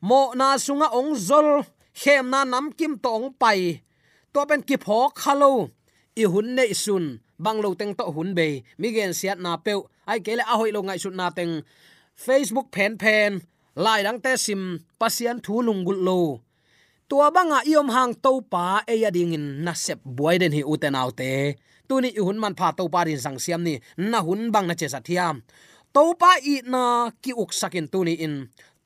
mo 0.02 0.34
na 0.34 0.58
sunga 0.58 0.90
ong 0.98 1.14
zol 1.14 1.62
khem 1.94 2.26
na 2.34 2.42
nam 2.42 2.74
kim 2.74 2.98
to 2.98 3.10
ong 3.10 3.30
pai 3.38 3.86
to 4.34 4.42
pen 4.50 4.66
ki 4.66 4.76
phok 4.82 5.14
khalo 5.22 5.70
i 6.18 6.26
hun 6.26 6.48
nei 6.58 6.74
sun 6.84 7.06
bang 7.44 7.60
lo 7.64 7.70
teng 7.80 7.94
to 7.94 8.06
hun 8.16 8.34
be 8.38 8.48
mi 8.82 8.88
gen 8.96 9.14
siat 9.20 9.38
na 9.38 9.62
pe 9.66 9.74
ai 10.10 10.20
kele 10.26 10.44
a 10.52 10.54
hoi 10.60 10.74
lo 10.74 10.82
ngai 10.82 11.00
sut 11.04 11.16
na 11.20 11.28
teng 11.38 11.54
facebook 12.26 12.68
pen 12.76 12.94
pen 13.02 13.32
lai 13.84 14.00
dang 14.06 14.20
te 14.26 14.32
sim 14.46 14.62
pasian 15.00 15.38
thu 15.46 15.54
lung 15.68 15.82
gul 15.88 16.00
lo 16.08 16.20
tua 17.10 17.28
banga 17.36 17.60
iom 17.72 17.88
hang 17.96 18.14
to 18.24 18.32
pa 18.54 18.66
e 18.94 18.96
ya 19.04 19.10
ding 19.16 19.38
in 19.38 19.46
na 19.66 19.74
sep 19.86 20.00
boy 20.18 20.36
den 20.42 20.56
hi 20.58 20.62
uten 20.72 20.98
autte 21.02 21.32
tuni 21.88 22.10
hun 22.26 22.42
man 22.42 22.58
pha 22.60 22.68
to 22.78 22.84
pa 22.94 23.00
rin 23.08 23.22
sang 23.26 23.38
siam 23.44 23.62
ni, 23.68 23.74
na 24.12 24.20
hun 24.26 24.42
bang 24.54 24.66
na 24.68 24.74
che 24.80 24.88
sa 24.94 25.00
thiam 25.08 25.36
to 25.96 26.04
pa 26.22 26.32
i 26.54 26.56
na 26.74 26.82
ki 27.24 27.32
uk 27.42 27.52
sakin 27.60 27.88
tuni 27.94 28.16
in 28.26 28.36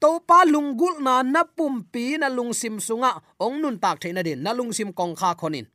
to 0.06 0.22
pa 0.22 0.46
lungul 0.46 1.02
na 1.02 1.26
na 1.26 1.42
pum 1.42 1.82
pi 1.82 2.22
na 2.22 2.30
lung 2.30 2.54
sim 2.54 2.78
sunga. 2.78 3.18
Ong 3.42 3.58
nun 3.58 3.82
tak 3.82 4.06
theina 4.06 4.22
din. 4.22 4.38
Na 4.38 4.54
lung 4.54 4.70
sim 4.70 4.94
kong 4.94 5.18
kha 5.18 5.34
khonin. 5.34 5.66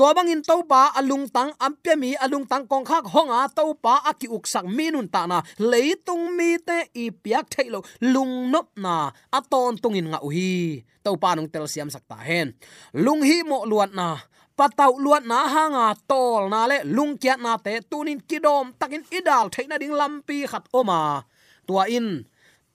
To 0.00 0.08
bangin 0.16 0.40
to 0.40 0.64
pa 0.64 0.96
alung 0.96 1.28
tang 1.28 1.52
ampya 1.60 1.92
mi 1.92 2.16
alung 2.16 2.48
tang 2.48 2.64
kong 2.64 2.84
khak 2.88 3.04
honga 3.12 3.44
to 3.52 3.76
pa 3.76 4.00
aki 4.08 4.32
uksak 4.32 4.64
minun 4.64 5.04
ta 5.12 5.28
na. 5.28 5.44
Leitung 5.60 6.32
mi 6.32 6.56
te 6.56 6.88
i 6.96 7.12
piak 7.12 7.52
thailo 7.52 7.84
lung 8.00 8.48
nop 8.48 8.72
na. 8.80 9.12
Aton 9.36 9.76
tungin 9.76 10.08
nga 10.08 10.24
uhi. 10.24 10.80
To 11.04 11.20
pa 11.20 11.36
nong 11.36 11.52
tel 11.52 11.68
siam 11.68 11.92
sakta 11.92 12.16
hen. 12.24 12.56
Lung 12.96 13.20
hi 13.20 13.44
mo 13.44 13.68
luat 13.68 13.92
na. 13.92 14.16
Patau 14.56 14.96
luat 14.96 15.28
na 15.28 15.44
hanga 15.44 15.92
tol 16.08 16.48
na 16.48 16.64
le. 16.64 16.88
Lung 16.88 17.20
kiat 17.20 17.36
na 17.44 17.60
te 17.60 17.84
tunin 17.84 18.24
kidom 18.24 18.72
takin 18.80 19.04
idal 19.12 19.52
thaina 19.52 19.76
ding 19.76 19.92
lampi 19.92 20.48
khat 20.48 20.64
oma. 20.72 21.20
Tua 21.68 21.84
in 21.84 22.24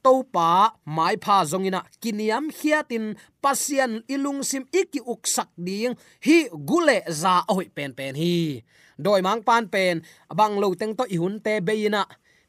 to 0.03 0.13
pa 0.33 0.75
mai 0.85 1.15
pha 1.23 1.37
zongina 1.51 1.79
kiniam 2.01 2.45
hiatin 2.57 3.05
pasian 3.43 4.03
ilung 4.13 4.43
sim 4.49 4.63
iki 4.71 4.99
uksak 5.13 5.49
ding, 5.55 5.95
hi 6.25 6.37
gule 6.51 6.97
za 7.21 7.35
oi 7.55 7.65
pen 7.75 7.91
pen 7.97 8.15
hi. 8.21 8.61
Doi 9.03 9.21
mang 9.25 9.41
pan 9.47 9.65
pen, 9.73 9.95
bang 10.37 10.55
lo 10.61 10.67
teng 10.79 10.93
to 10.97 11.03
i 11.09 11.17
hun 11.21 11.39
te 11.45 11.53
beina 11.67 12.03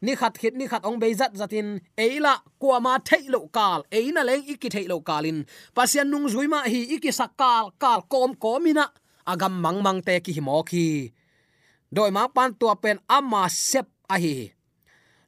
ni 0.05 0.13
khat 0.21 0.35
khit, 0.41 0.55
ni 0.59 0.69
khat 0.69 0.85
ong 0.85 0.99
be 1.01 1.09
zat 1.21 1.33
zatin. 1.41 1.81
Eila 1.97 2.35
kwa 2.61 2.77
ma 2.85 2.93
thailo 3.09 3.41
kal. 3.57 3.81
Eina 3.89 4.21
leng 4.29 4.45
iki 4.45 4.69
thailo 4.69 5.01
kalin. 5.01 5.39
Pasian 5.77 6.07
nung 6.13 6.29
zuima 6.29 6.61
hi 6.69 6.81
iki 6.95 7.09
sakal 7.09 7.73
kal 7.83 8.05
kom 8.13 8.37
komina 8.37 8.93
agam 9.25 9.55
mang 9.65 9.81
mang 9.81 10.01
te 10.05 10.21
ki 10.21 10.37
hi 10.37 10.43
mo 10.45 10.61
khi 10.69 11.09
doi 11.95 12.11
mang 12.11 12.29
pan 12.35 12.51
tua 12.59 12.75
pen 12.75 12.99
ama 13.09 13.49
sep 13.49 13.87
a 14.11 14.19
hi 14.19 14.54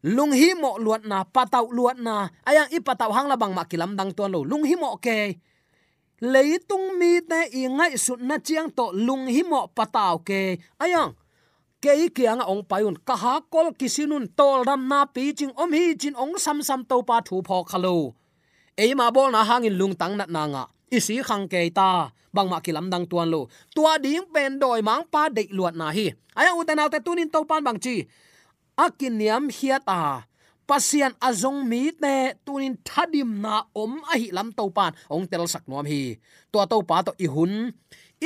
lung 0.02 0.32
hi 0.32 0.52
mo 0.58 0.76
luat 0.76 1.06
na, 1.08 1.24
patau 1.24 1.70
luat 1.72 1.96
na. 1.96 2.28
Ayang 2.44 2.68
i 2.74 2.78
patau 2.80 3.12
hang 3.14 3.28
la 3.30 3.36
bang 3.36 3.54
ma 3.54 3.64
kilam 3.64 3.96
dang 3.96 4.12
ton 4.12 4.32
lo. 4.32 4.44
Lung 4.44 4.64
hi 4.66 4.74
mo 4.76 4.96
ke. 5.00 5.38
Leitung 6.20 6.96
mi 6.98 7.20
te 7.20 7.52
ingai 7.52 7.96
sut 7.96 8.20
na 8.20 8.36
chiang 8.40 8.72
to 8.72 8.92
lung 8.92 9.28
hi 9.28 9.42
mo 9.44 9.68
patau 9.72 10.20
ke. 10.24 10.60
Ayang, 10.80 11.16
ke 11.80 12.08
ki 12.12 12.24
anga 12.26 12.48
ong 12.48 12.64
payun 12.64 12.96
ka 13.04 13.14
ha 13.16 13.34
kol 13.52 13.72
kisinun 13.76 14.28
tol 14.32 14.64
ram 14.64 14.88
na 14.88 15.04
pi 15.04 15.32
ching 15.36 15.52
om 15.54 15.70
hi 15.72 15.94
chin 15.94 16.16
ong 16.16 16.40
sam 16.40 16.58
sam 16.64 16.80
to 16.84 17.04
pa 17.04 17.20
thu 17.20 17.44
pho 17.44 17.62
khalo 17.68 18.16
ei 18.76 18.92
ma 18.92 19.08
bol 19.10 19.32
na 19.32 19.40
hangin 19.44 19.74
lung 19.80 19.96
tang 19.96 20.16
nat 20.16 20.28
na 20.28 20.42
nga. 20.52 20.64
Isi 20.92 21.24
khang 21.24 21.48
ke 21.48 21.72
ta. 21.72 22.12
Bang 22.32 22.48
ma 22.52 22.60
kilam 22.60 22.92
dang 22.92 23.08
tuan 23.08 23.32
lo. 23.32 23.48
Tua 23.74 23.96
ding 23.98 24.28
pen 24.32 24.60
doi 24.60 24.84
mang 24.84 25.08
pa 25.08 25.32
de 25.32 25.48
luat 25.50 25.74
na 25.74 25.88
hi. 25.96 26.12
Aya 26.36 26.52
utanaw 26.52 26.88
te 26.92 27.00
tunin 27.00 27.32
to 27.32 27.40
pan 27.48 27.64
bang 27.64 27.80
chi 27.80 28.04
akiniam 28.76 29.44
hiata. 29.56 30.24
Pasian 30.66 31.14
azong 31.22 31.62
mi 31.70 31.92
te, 32.02 32.34
tunin 32.44 32.74
thadim 32.88 33.40
na 33.44 33.62
om 33.74 33.92
a 34.12 34.18
hi 34.18 34.28
lam 34.36 34.50
to 34.58 34.64
pan 34.76 34.92
ong 35.14 35.26
tel 35.30 35.46
sak 35.46 35.64
nom 35.70 35.86
hi. 35.86 36.18
To 36.52 36.58
to 36.70 36.82
pa 36.88 37.02
to 37.06 37.12
i 37.24 37.26
hun 37.34 37.52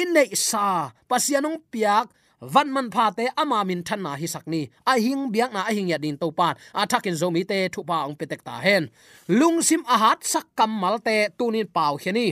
in 0.01 0.09
nei 0.17 0.33
sa 0.49 0.91
pasianong 1.11 1.59
piak. 1.73 2.07
Van 2.41 2.73
man 2.73 2.89
pha 2.95 3.11
te 3.13 3.29
ama 3.37 3.61
min 3.69 3.83
than 3.85 4.01
na 4.03 4.17
hi 4.17 4.27
sakni 4.35 4.63
a 4.91 4.97
hing 5.05 5.29
biak 5.33 5.53
na 5.53 5.61
a 5.69 5.73
hing 5.77 5.89
ya 5.93 5.99
din 5.99 6.17
to 6.17 6.33
pan 6.39 6.57
a 6.73 6.87
thakin 6.91 7.17
zo 7.21 7.29
mi 7.31 7.43
te 7.51 7.69
thu 7.69 7.81
pa 7.85 7.97
ong 8.09 8.17
petek 8.17 8.41
ta 8.49 8.55
hen. 8.67 8.89
Lung 9.29 9.61
sim 9.69 9.83
a 9.95 9.97
hat 10.03 10.25
sak 10.33 10.47
kam 10.57 10.73
mal 10.83 10.97
te 11.07 11.17
tunin 11.39 11.69
pau 11.77 11.95
hiani 12.03 12.27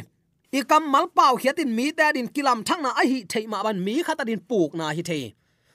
i 0.59 0.61
kam 0.70 0.85
mal 0.92 1.07
pau 1.18 1.37
hiatin 1.37 1.70
mi 1.78 1.87
te 1.98 2.07
din 2.16 2.28
kilam 2.35 2.64
thang 2.68 2.83
na 2.83 2.90
a 3.00 3.02
hi 3.11 3.18
thei 3.33 3.44
ma 3.52 3.59
ban 3.66 3.78
mi 3.87 3.94
khata 4.07 4.24
din 4.24 4.40
puk 4.50 4.70
na 4.78 4.87
hi 4.96 5.02
thei. 5.11 5.24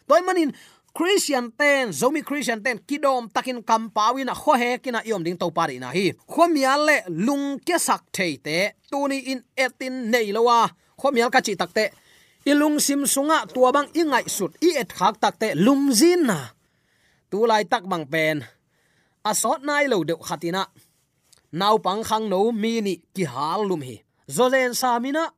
Toy 0.07 0.21
manin 0.27 0.51
christian 0.93 1.49
ten 1.57 1.89
zomi 1.89 2.21
christian 2.21 2.61
ten 2.61 2.77
kidom 2.77 3.25
takin 3.33 3.65
kampawin 3.65 4.29
a 4.29 4.35
kho 4.37 4.53
he 4.61 4.77
kina 4.77 5.01
iom 5.01 5.23
ding 5.25 5.37
to 5.37 5.49
pari 5.49 5.79
na 5.81 5.89
hi. 5.89 6.13
Khomial 6.29 6.85
le 6.85 6.97
lung 7.09 7.57
ke 7.59 7.81
sak 7.81 8.13
theite 8.13 8.77
tuni 8.91 9.17
in 9.33 9.41
etin 9.57 10.13
nei 10.13 10.29
lowa 10.31 10.69
à. 10.69 10.71
khomial 11.01 11.33
ka 11.33 11.41
chi 11.41 11.57
takte 11.57 11.89
ilung 12.45 12.77
sim 12.79 13.05
sunga 13.09 13.41
à, 13.41 13.47
tua 13.49 13.71
bang 13.73 13.89
ingai 13.97 14.29
sut 14.29 14.53
i 14.61 14.77
et 14.77 14.93
khak 14.93 15.17
takte 15.17 15.57
lungzin 15.57 16.29
na 16.29 16.37
à. 16.37 16.53
tu 17.29 17.45
lai 17.49 17.65
tak 17.65 17.83
bang 17.89 18.05
pen 18.05 18.45
asot 19.25 19.65
nai 19.65 19.89
lo 19.89 20.03
de 20.03 20.13
khatina 20.13 20.63
nau 21.51 21.77
pang 21.81 22.03
khang 22.05 22.29
no 22.29 22.51
mi 22.51 22.81
ni 22.81 23.01
ki 23.15 23.23
hal 23.25 23.65
lum 23.65 23.81
hi. 23.81 23.97
Zolen 24.29 24.73
samina 24.77 25.33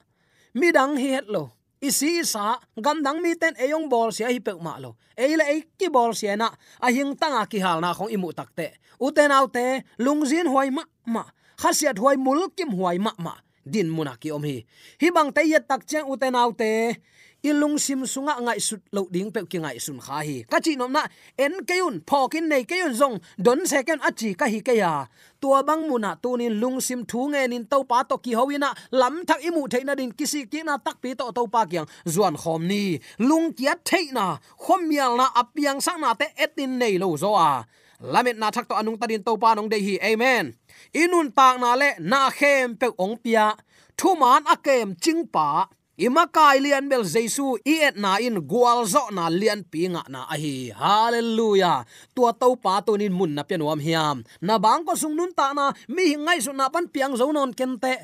mi 0.53 0.71
dang 0.71 0.99
hi 0.99 1.09
het 1.15 1.27
lo 1.31 1.54
isi 1.88 2.26
sa 2.26 2.58
gam 2.82 3.04
dang 3.06 3.21
mi 3.21 3.36
ten 3.38 3.54
eyong 3.62 3.88
bol 3.89 4.10
sia 4.15 4.28
hi 4.34 4.39
pek 4.39 4.58
ma 4.62 4.78
lo. 4.82 4.95
Eile 5.15 5.45
ei, 5.48 5.62
ki 5.80 5.88
bol 5.93 6.12
sia 6.17 6.36
na, 6.36 6.50
a 6.82 6.88
hing 6.91 7.13
tanga 7.15 7.45
ki 7.48 7.60
hal 7.63 7.80
na 7.82 7.93
khong 7.93 8.12
imu 8.12 8.34
takte 8.34 8.74
uten 9.00 9.32
autte 9.32 9.84
lungzin 10.00 10.48
huai 10.48 10.69
ma 10.71 10.84
ma 11.06 11.24
khasiat 11.62 12.00
huai 12.00 12.17
mul 12.17 12.50
kim 12.56 12.71
huai 12.76 13.00
ma 13.00 13.12
ma 13.17 13.34
din 13.65 13.89
muna 13.89 14.13
ki 14.21 14.32
om 14.32 14.43
hi. 14.45 14.62
Hi 15.02 15.10
bang 15.10 15.34
te 15.34 15.41
yet 15.50 15.67
tak 15.67 15.86
chen 15.89 16.06
uten 16.06 16.36
autte 16.36 17.02
ilung 17.45 17.77
sim 17.77 18.01
sunga 18.13 18.36
ngai 18.41 18.60
sut 18.67 18.81
lo 18.95 19.05
ding 19.13 19.29
pe 19.34 19.41
ki 19.51 19.58
ngai 19.62 19.77
sun 19.86 19.99
kha 20.05 20.17
hi. 20.27 20.38
Ka 20.51 20.58
chi 20.65 20.73
nom 20.79 20.91
na 20.91 21.03
en 21.38 21.53
keun 21.69 21.95
phokin 22.10 22.45
nei 22.49 22.63
keun 22.71 22.93
zong, 22.99 23.15
don 23.45 23.62
second 23.71 24.01
achi 24.01 24.34
ka 24.39 24.45
hi 24.53 24.60
ke 24.67 24.73
ya. 24.81 25.05
Tua 25.41 25.62
bang 25.67 25.84
muna 25.89 26.12
tunin 26.23 26.53
lung 26.62 26.81
sim 26.81 27.05
thu 27.10 27.29
nge 27.31 27.41
nin 27.51 27.65
to 27.71 27.77
pa 27.89 28.03
to 28.10 28.17
ki 28.17 28.34
hoina 28.39 28.69
lam 28.91 29.15
thak 29.27 29.39
imu 29.47 29.62
theina 29.71 29.93
din 29.99 30.12
kisi 30.17 30.41
ki 30.51 30.60
na 30.65 30.77
tak 30.86 30.97
pi 31.01 31.13
to 31.19 31.25
to 31.38 31.43
pa 31.53 31.62
kyang. 31.71 31.88
Zuan 32.13 32.36
khom 32.41 32.62
ni, 32.71 32.99
lung 33.19 33.53
kia 33.58 33.73
theina 33.89 34.27
khom 34.63 34.81
mial 34.89 35.13
na 35.19 35.27
apiang 35.41 35.79
sang 35.86 36.01
na 36.01 36.13
te 36.19 36.27
etin 36.43 36.71
nei 36.81 36.97
lo 36.97 37.13
zo 37.23 37.31
a. 37.36 37.65
Lamet 38.13 38.38
na 38.41 38.51
thak 38.51 38.67
to 38.69 38.75
anung 38.75 38.97
tadin 38.99 39.23
to 39.23 39.38
pa 39.38 39.53
nong 39.55 39.69
de 39.69 39.77
hi, 39.79 39.95
amen. 40.12 40.53
Inun 40.93 41.31
tak 41.38 41.55
na 41.62 41.75
le 41.81 41.89
na 41.99 42.29
khem 42.29 42.75
pe 42.75 42.88
ong 42.97 43.15
pia, 43.23 43.55
thu 43.97 44.15
man 44.19 44.43
akem 44.53 44.95
ching 45.03 45.23
pa 45.27 45.69
ima 45.97 46.27
kai 46.27 46.60
lian 46.60 46.89
bel 46.91 47.03
jesu 47.08 47.55
i 47.63 47.75
et 47.88 47.95
na 47.95 48.17
in 48.19 48.43
gwal 48.51 48.84
zo 48.93 49.08
na 49.15 49.29
lian 49.31 49.63
pi 49.71 49.88
nga 49.88 50.03
na 50.12 50.27
a 50.34 50.36
hi. 50.36 50.71
Hallelujah. 50.75 51.86
Tua 52.15 52.31
to 52.34 52.55
pa 52.55 52.81
to 52.81 52.97
nin 52.97 53.13
mun 53.13 53.36
na 53.36 53.43
pe 53.43 53.55
hiam. 53.55 54.23
Na 54.41 54.58
bang 54.60 54.84
ko 54.86 54.95
sung 54.95 55.15
nun 55.15 55.31
ta 55.34 55.53
na, 55.53 55.71
mi 55.88 56.15
ngai 56.15 56.39
su 56.43 56.51
na 56.53 56.69
pan 56.69 56.88
piang 56.88 57.15
zo 57.15 57.31
non 57.31 57.53
ken 57.53 57.79
te. 57.79 57.95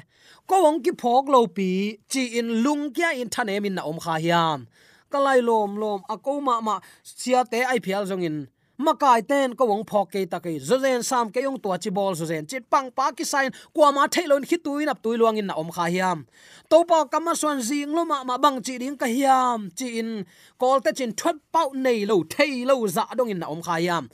Ko 0.48 0.64
wong 0.64 0.80
ki 0.84 0.92
phok 0.92 1.28
lo 1.28 1.48
pi, 1.48 2.00
chi 2.12 2.40
in 2.40 2.64
lung 2.64 2.92
kya 2.96 3.20
in 3.22 3.30
thane 3.30 3.62
min 3.62 3.76
na 3.76 3.84
om 3.84 4.00
kha 4.00 4.16
hiam. 4.24 4.68
Kalai 5.12 5.44
lom 5.44 5.76
lom, 5.76 6.02
a 6.10 6.16
ko 6.18 6.40
ma 6.40 6.62
ma, 6.62 6.80
sia 7.04 7.44
te 7.44 7.60
ai 7.64 7.80
phial 7.84 8.08
zong 8.08 8.24
in 8.24 8.48
makai 8.86 9.22
ten 9.28 9.56
ko 9.56 9.66
wong 9.66 9.84
phok 9.90 10.12
ke 10.12 10.26
ta 10.30 10.40
ke 10.40 10.60
zozen, 10.60 11.04
sam 11.04 11.30
ke 11.34 11.42
yong 11.46 11.60
tua 11.64 11.78
chi 11.78 11.90
bol 11.90 12.14
zozen. 12.16 12.48
Chit 12.50 12.70
pang 12.70 12.92
pa 12.92 13.12
ki 13.12 13.24
sign. 13.24 13.52
Kwa 13.74 13.92
ma 13.92 14.08
thailon 14.08 14.44
khi 14.50 14.58
tuin 14.58 14.90
ap 14.90 15.02
tui 15.04 15.18
luang 15.18 15.38
in 15.38 15.48
na 15.48 15.54
om 15.54 15.70
kha 15.72 15.86
hiam. 15.94 16.26
To 16.70 16.84
pa 16.84 17.06
kama 17.06 17.36
swan 17.36 17.62
jing 17.62 17.94
lo 17.98 18.06
ma 18.06 18.24
ma 18.24 18.38
bang 18.38 18.62
chi 18.62 18.78
ding 18.78 18.98
ka 18.98 19.06
hiam. 19.06 19.70
Chi 19.78 19.88
in 20.00 20.26
kol 20.58 20.82
te 20.82 20.92
chin 20.92 21.14
thot 21.14 21.36
pau 21.54 21.72
nei 21.74 22.06
lo 22.06 22.24
thei 22.24 22.66
lo 22.66 22.88
za 22.88 23.06
dong 23.18 23.30
in 23.30 23.40
na 23.40 23.48
om 23.48 23.62
kha 23.62 23.78
hiam. 23.84 24.10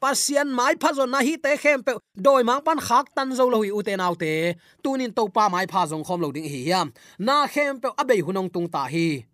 Pasian 0.00 0.48
mai 0.58 0.74
phazon 0.74 1.10
na 1.10 1.20
hi 1.20 1.36
te 1.36 1.56
khem 1.56 1.82
pe 1.82 1.92
doi 2.16 2.42
mang 2.42 2.62
pan 2.66 2.78
khak 2.78 3.14
tan 3.14 3.32
zo 3.38 3.48
lo 3.52 3.62
hi 3.62 3.70
u 3.70 3.82
te 3.82 3.96
nau 3.96 4.14
te 4.14 4.54
tunin 4.82 5.12
to 5.16 5.28
pa 5.28 5.48
mai 5.48 5.66
pha 5.72 5.86
zong 5.90 6.04
khom 6.06 6.20
lo 6.20 6.32
ding 6.32 6.48
hi 6.52 6.60
hiam. 6.68 6.92
Na 7.18 7.46
khem 7.46 7.80
pe 7.80 7.88
abei 8.00 8.20
hunong 8.26 8.48
tung 8.52 8.68
ta 8.68 8.84
hi 8.84 9.29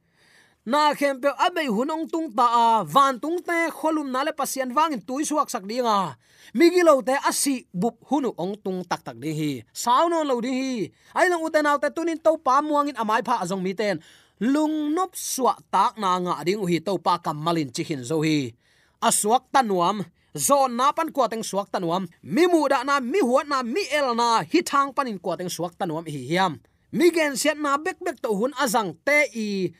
na 0.66 0.90
khem 0.98 1.22
pe 1.22 1.30
abe 1.46 1.62
hunong 1.70 2.10
tung 2.10 2.28
ta 2.34 2.46
a, 2.50 2.66
van 2.84 3.14
tung 3.22 3.38
te, 3.38 3.70
kholum 3.70 4.10
na 4.10 4.26
le 4.26 4.32
pasian 4.34 4.74
wang 4.74 4.98
tui 5.06 5.22
suak 5.22 5.46
sak 5.46 5.62
dinga. 5.62 6.18
Migilo 6.58 6.98
te 7.06 7.14
asi 7.22 7.70
bup 7.70 8.02
hunu 8.10 8.34
ong 8.34 8.58
tung 8.64 8.82
tak 8.82 9.06
tak 9.06 9.16
di 9.22 9.30
hi. 9.30 9.52
Sauno 9.70 10.26
lo 10.26 10.42
di 10.42 10.50
hi? 10.50 10.72
Ai 11.14 11.30
long 11.30 11.46
uten 11.46 11.70
autte 11.70 11.94
tunin 11.94 12.18
to 12.18 12.34
pa 12.42 12.58
muangin 12.66 12.98
amai 12.98 13.22
pha 13.22 13.38
azong 13.46 13.62
mi 13.62 13.78
ten. 13.78 14.02
Lung 14.42 14.90
nop 14.90 15.14
suwa 15.14 15.54
tak 15.70 15.94
na 16.02 16.18
nga 16.18 16.42
ding 16.42 16.58
hi 16.66 16.82
to 16.82 16.98
pa 16.98 17.22
kamalin 17.22 17.70
chi 17.70 17.86
hin 17.86 18.02
zo 18.02 18.26
hi. 18.26 18.50
Asuak 18.98 19.46
tanuam, 19.54 20.02
zo 20.34 20.66
na 20.66 20.90
pan 20.90 21.14
kwa 21.14 21.30
teng 21.30 21.46
suak 21.46 21.70
tanuam. 21.70 22.10
Mi 22.26 22.50
mu 22.50 22.66
da 22.66 22.82
na, 22.82 22.98
mi 22.98 23.22
huat 23.22 23.46
na, 23.46 23.62
mi 23.62 23.86
el 23.94 24.18
na, 24.18 24.42
hi 24.42 24.60
thang 24.66 24.90
panin 24.90 25.22
kwa 25.22 25.38
teng 25.38 25.52
suak 25.52 25.78
tanuam 25.78 26.02
hi 26.10 26.20
hiam. 26.26 26.58
Mi 26.90 27.10
gen 27.14 27.36
set 27.38 27.58
na 27.58 27.78
bek 27.78 27.98
bek 28.02 28.18
to 28.18 28.34
hun 28.34 28.50
azang 28.58 28.98
te 29.06 29.30
i 29.34 29.70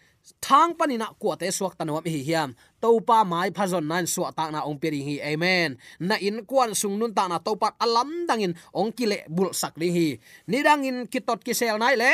thang 0.41 0.75
panina 0.79 1.11
kwa 1.19 1.37
te 1.37 1.51
suak 1.51 1.79
tanwa 1.79 2.03
hi 2.05 2.23
hiam. 2.23 2.55
Topa 2.81 3.25
mai 3.25 3.51
phazon 3.51 3.87
nan 3.91 4.07
suwa 4.07 4.31
ta 4.37 4.51
na 4.51 4.63
ong 4.69 4.79
peri 4.79 5.01
hi, 5.03 5.15
amen. 5.33 5.77
Na 6.01 6.15
in 6.21 6.45
kwan 6.47 6.75
sung 6.75 6.99
nun 6.99 7.15
ta 7.15 7.29
na 7.29 7.39
to 7.39 7.57
pa 7.57 7.75
alam 7.81 8.27
dangin 8.29 8.55
ong 8.75 8.93
kile 8.93 9.25
bul 9.29 9.51
sakli 9.53 9.89
hi. 9.97 10.09
Nidangin 10.51 11.07
kitot 11.13 11.41
kisel 11.47 11.79
nai 11.79 11.97
le 11.97 12.11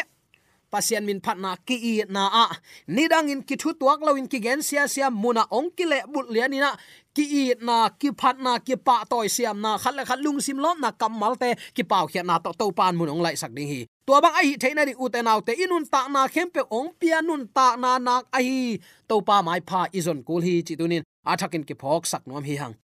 pasian 0.73 1.05
min 1.09 1.21
phat 1.25 1.37
na 1.45 1.51
ki 1.67 1.77
i 1.93 1.95
na 2.09 2.25
a. 2.45 2.47
Ni 2.95 3.05
in 3.33 3.41
ki 3.49 3.57
thu 3.61 3.71
tuak 3.81 4.01
lawin 4.07 4.27
ki 4.33 4.39
gen 4.41 4.61
sia 4.69 4.89
sia 4.89 5.09
muna 5.23 5.45
ong 5.57 5.69
kile 5.77 5.99
bul 6.13 6.27
lianina 6.35 6.71
ki 7.15 7.25
i 7.41 7.45
na, 7.61 7.77
ki 8.01 8.11
phat 8.21 8.37
na, 8.41 8.59
ki 8.59 8.77
pa 8.87 9.05
toy 9.11 9.29
siam 9.29 9.61
na. 9.61 9.77
Khat 9.83 9.95
la 9.95 10.05
khat 10.09 10.21
lung 10.25 10.41
sim 10.41 10.59
lom 10.65 10.81
na 10.81 10.91
kamal 10.91 11.37
te, 11.37 11.55
ki 11.77 11.83
pau 11.85 12.07
khia 12.11 12.23
na 12.25 12.39
to 12.45 12.51
to 12.61 12.73
pan 12.79 12.97
mun 12.97 13.13
ong 13.13 13.23
lai 13.25 13.35
sak 13.43 13.53
ding 13.57 13.69
hi. 13.69 13.81
Tua 14.07 14.19
bang 14.25 14.35
ai 14.41 14.57
theina 14.63 14.83
ri 14.89 14.95
nau 15.23 15.41
te 15.47 15.53
inun 15.65 15.85
ta 15.93 16.09
na, 16.09 16.27
khem 16.35 16.49
pe 16.55 16.63
ong 16.79 16.89
pia 16.99 17.21
nun 17.23 17.43
ta 17.57 17.77
na 17.77 17.99
nak 17.99 18.25
ai 18.33 18.79
to 19.09 19.21
pa 19.29 19.43
mai 19.47 19.61
pha 19.69 19.81
izon 19.99 20.25
kul 20.27 20.41
hi 20.47 20.55
chi 20.67 20.75
tunin 20.81 21.03
athakin 21.31 21.65
ki 21.69 21.75
phok 21.81 22.03
sak 22.13 22.23
nom 22.27 22.45
hi 22.45 22.57
hang. 22.63 22.75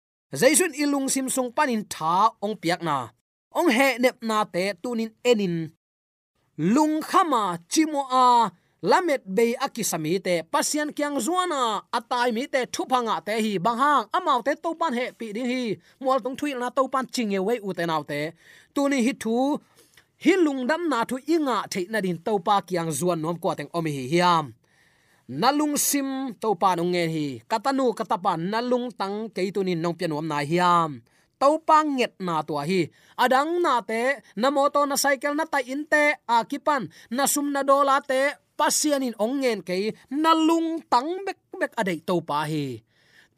Zaisun 0.40 0.72
ilung 0.82 1.08
sim 1.08 1.28
sung 1.34 1.50
panin 1.56 1.82
tha 1.94 2.14
ong 2.44 2.56
piak 2.62 2.80
na. 2.88 2.96
Ong 3.58 3.70
he 3.76 3.88
nep 3.98 4.16
na 4.28 4.44
te 4.44 4.64
tunin 4.82 5.10
enin 5.24 5.72
lung 6.58 7.00
khama 7.00 7.56
chimo 7.70 8.02
a, 8.10 8.50
lamet 8.82 9.22
be 9.24 9.54
akisami 9.54 10.18
te 10.18 10.42
pasian 10.42 10.90
kyang 10.92 11.18
zuana, 11.22 11.82
atai 11.92 12.32
mi 12.34 12.46
te 12.46 12.66
thupanga 12.66 13.22
te 13.26 13.34
hi 13.44 13.58
banghang, 13.58 14.10
amau 14.12 14.42
te 14.42 14.52
to 14.62 14.74
pan 14.74 14.92
he 14.92 15.12
pi 15.18 15.32
ding 15.32 15.46
hi 15.46 15.78
mol 16.00 16.18
tung 16.18 16.36
thui 16.36 16.54
na 16.58 16.68
to 16.70 16.82
pan 16.88 17.06
chinge 17.14 17.38
we 17.46 17.54
u 17.62 17.70
te 17.78 17.86
nau 17.86 18.02
te. 18.02 18.20
Tuni 18.74 18.98
hi 19.06 19.12
thu, 19.22 19.58
hi 20.24 20.32
lungdam 20.44 20.82
na 20.90 21.04
thu 21.08 21.16
inga 21.34 21.56
theina 21.70 22.00
din 22.02 22.18
topa 22.26 22.56
kyang 22.68 22.90
zuan 22.98 23.22
nom 23.22 23.38
ko 23.38 23.54
teng 23.54 23.70
omi 23.78 23.90
hi 23.98 24.04
hiam. 24.12 24.44
Nalung 25.28 25.76
sim 25.78 26.34
topa 26.42 26.74
nong 26.74 26.90
nge 26.94 27.04
hi, 27.14 27.26
katanu 27.50 27.94
katapa 27.98 28.32
nalung 28.36 28.90
tang 28.98 29.30
keitunin 29.34 29.78
nong 29.82 29.94
pianom 29.98 30.26
na 30.26 30.38
hiam 30.50 30.90
topa 31.40 31.86
nget 31.86 32.14
na 32.26 32.42
to 32.42 32.58
hi 32.68 32.90
adang 33.16 33.62
na 33.64 33.80
te 33.80 34.02
na 34.36 34.48
moto 34.50 34.82
na 34.86 34.96
cycle 34.98 35.34
na 35.38 35.44
ta 35.46 35.58
a 35.58 36.42
akipan, 36.42 36.90
na 37.10 37.24
sum 37.26 37.52
na 37.54 37.62
dola 37.62 37.98
te, 38.02 38.34
pasianin 38.58 39.14
ongen 39.18 39.62
ke 39.62 39.94
nalung 40.10 40.82
tang 40.90 41.22
bek 41.26 41.38
bek 41.60 41.72
adai 41.80 41.98
topa 42.02 42.42
hi 42.50 42.82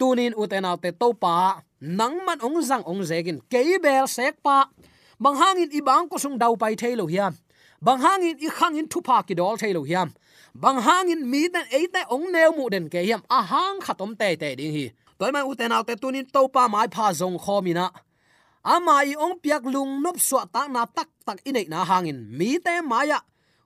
tunin 0.01 0.33
uten 0.33 0.65
te 0.83 0.91
topa 0.97 1.61
nangman 1.81 2.41
ong 2.41 2.59
zang 2.65 2.85
ong 2.89 3.05
zegin 3.05 3.45
keibel 3.53 4.09
sekpa 4.09 4.73
bang 5.21 5.37
hangin 5.37 5.71
ibang 5.77 6.09
ko 6.09 6.17
sung 6.17 6.41
dau 6.41 6.57
pai 6.57 6.73
thailo 6.81 7.05
hiam 7.05 7.37
bang 7.85 8.01
hangin 8.01 8.37
i 8.41 8.49
khangin 8.49 8.89
thupa 8.89 9.21
ki 9.29 9.35
dol 9.37 9.57
thailo 9.61 9.85
hiam 9.85 10.09
bang 10.57 10.81
hangin 10.81 11.21
mi 11.31 11.49
den 11.53 11.69
eite 11.69 12.03
ong 12.09 12.33
neu 12.33 12.53
mu 12.57 12.65
den 12.73 12.89
ke 12.93 13.01
hiam 13.05 13.21
a 13.29 13.39
hang 13.53 13.77
khatom 13.85 14.17
te 14.21 14.37
te 14.41 14.57
ding 14.57 14.73
hi 14.77 14.87
toy 15.21 15.31
man 15.37 15.45
uten 15.51 15.73
autte 15.77 15.95
tunin 16.01 16.27
topa 16.35 16.63
mai 16.73 16.89
pha 16.95 17.07
zong 17.21 17.37
khomina 17.45 17.87
ama 18.75 19.05
i 19.05 19.13
ong 19.25 19.37
piak 19.43 19.65
lung 19.75 19.93
nop 20.05 20.17
swa 20.29 20.43
ta 20.55 20.63
na 20.75 20.83
tak 20.97 21.09
tak 21.27 21.39
inei 21.49 21.69
na 21.69 21.85
hangin. 21.85 22.19
Mi 22.39 22.59
te 22.65 22.75
maya 22.91 23.19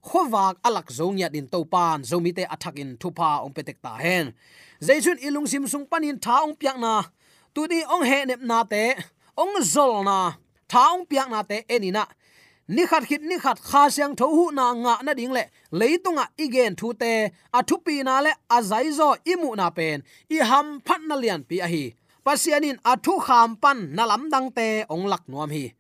khowak 0.09 0.55
alak 0.67 0.89
zong 0.99 1.19
ya 1.23 1.29
din 1.35 1.47
topan 1.47 1.99
zo 2.09 2.17
mi 2.25 2.31
te 2.37 2.43
athak 2.55 2.77
in 2.83 2.91
thupa 3.01 3.31
ong 3.45 3.55
petek 3.57 3.79
ta 3.85 3.95
hen. 4.05 4.35
Zaitun 4.87 5.19
ilung 5.27 5.47
sim 5.47 5.67
sung 5.73 5.87
panin 5.91 6.19
tha 6.25 6.43
ong 6.47 6.55
piak 6.61 6.79
na. 6.85 6.95
Tu 7.55 7.63
di 7.71 7.81
ong 7.95 8.05
he 8.11 8.19
nep 8.27 8.43
na 8.51 8.59
te. 8.73 8.85
Ong 9.43 9.55
zol 9.63 10.03
na. 10.09 10.19
Tha 10.71 10.83
ong 10.95 11.07
piak 11.11 11.29
na 11.31 11.41
te 11.51 11.63
enina 11.75 12.05
ni 12.69 12.87
khat 12.87 13.05
khit, 13.09 13.23
ni 13.23 13.39
khat 13.39 13.59
kha 13.61 13.91
siang 13.91 14.17
tho 14.17 14.27
hu 14.37 14.51
na 14.53 14.73
nga 14.73 14.95
na 15.03 15.13
ding 15.15 15.33
le. 15.33 15.45
Leitunga 15.73 16.25
igen 16.45 16.77
thu 16.77 16.93
te 16.93 17.13
athu 17.59 17.77
pi 17.85 18.03
na 18.03 18.21
le 18.21 18.33
azai 18.57 18.91
zo 18.99 19.09
imu 19.33 19.57
na 19.57 19.71
pen. 19.71 20.03
I 20.31 20.37
ham 20.51 20.81
phat 20.87 21.01
na 21.09 21.15
lian 21.17 21.43
pi 21.49 21.57
a 21.61 21.67
hi. 21.67 21.85
Pasianin 22.25 22.79
thu 23.05 23.19
kham 23.27 23.57
pan 23.63 23.79
na 23.97 24.05
lam 24.11 24.31
dang 24.33 24.49
te, 24.57 24.85
ong 24.89 25.07
lak 25.13 25.25
nuam 25.29 25.51
hi. 25.51 25.73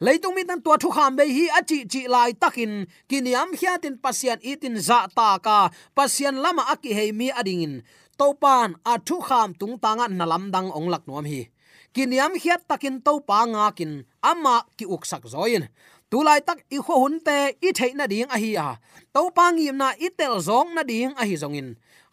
Leitung 0.00 0.34
mi 0.34 0.44
tan 0.46 0.62
tua 0.62 0.76
thu 0.78 0.90
kham 0.90 1.16
be 1.18 1.24
hi 1.26 1.44
a 1.58 1.60
chi 1.66 2.06
lai 2.06 2.30
takin. 2.32 2.86
Kiniam 3.10 3.50
hiatin 3.58 3.98
pasian 3.98 4.38
itin 4.50 4.78
za 4.78 5.10
ta 5.16 5.38
ka. 5.38 5.70
Pasian 5.96 6.36
lama 6.44 6.62
aki 6.72 6.94
hei 6.94 7.10
mi 7.12 7.30
adingin 7.30 7.82
topan 8.18 8.74
thu 9.06 9.16
kham 9.28 9.54
tung 9.58 9.78
tanga 9.82 10.06
nalam 10.08 10.50
dang 10.54 10.70
ong 10.70 10.88
lak 10.92 11.02
nuam 11.08 11.24
hi. 11.24 11.50
Kiniam 11.94 12.32
hiat 12.42 12.62
takin 12.70 13.02
to 13.02 13.18
pa 13.28 13.42
nga 13.50 13.74
kin. 13.74 14.06
Ama 14.22 14.62
ki 14.78 14.86
uksak 14.86 15.26
zoin 15.26 15.66
tulai 16.10 16.40
tak 16.40 16.58
i 16.72 16.78
kho 16.86 16.94
hun 17.02 17.20
te 17.26 17.38
i 17.60 17.70
theina 17.78 18.06
ding 18.12 18.28
a 18.34 18.36
hi 18.42 18.50
à. 18.56 18.68
a 18.68 18.78
to 19.14 19.22
pa 19.36 19.46
ngim 19.52 19.76
na 19.82 19.88
i 20.06 20.08
tel 20.18 20.34
zong 20.48 20.68
na 20.76 20.82
ding 20.90 21.12
a 21.20 21.24
hi 21.28 21.36
zongin 21.42 21.68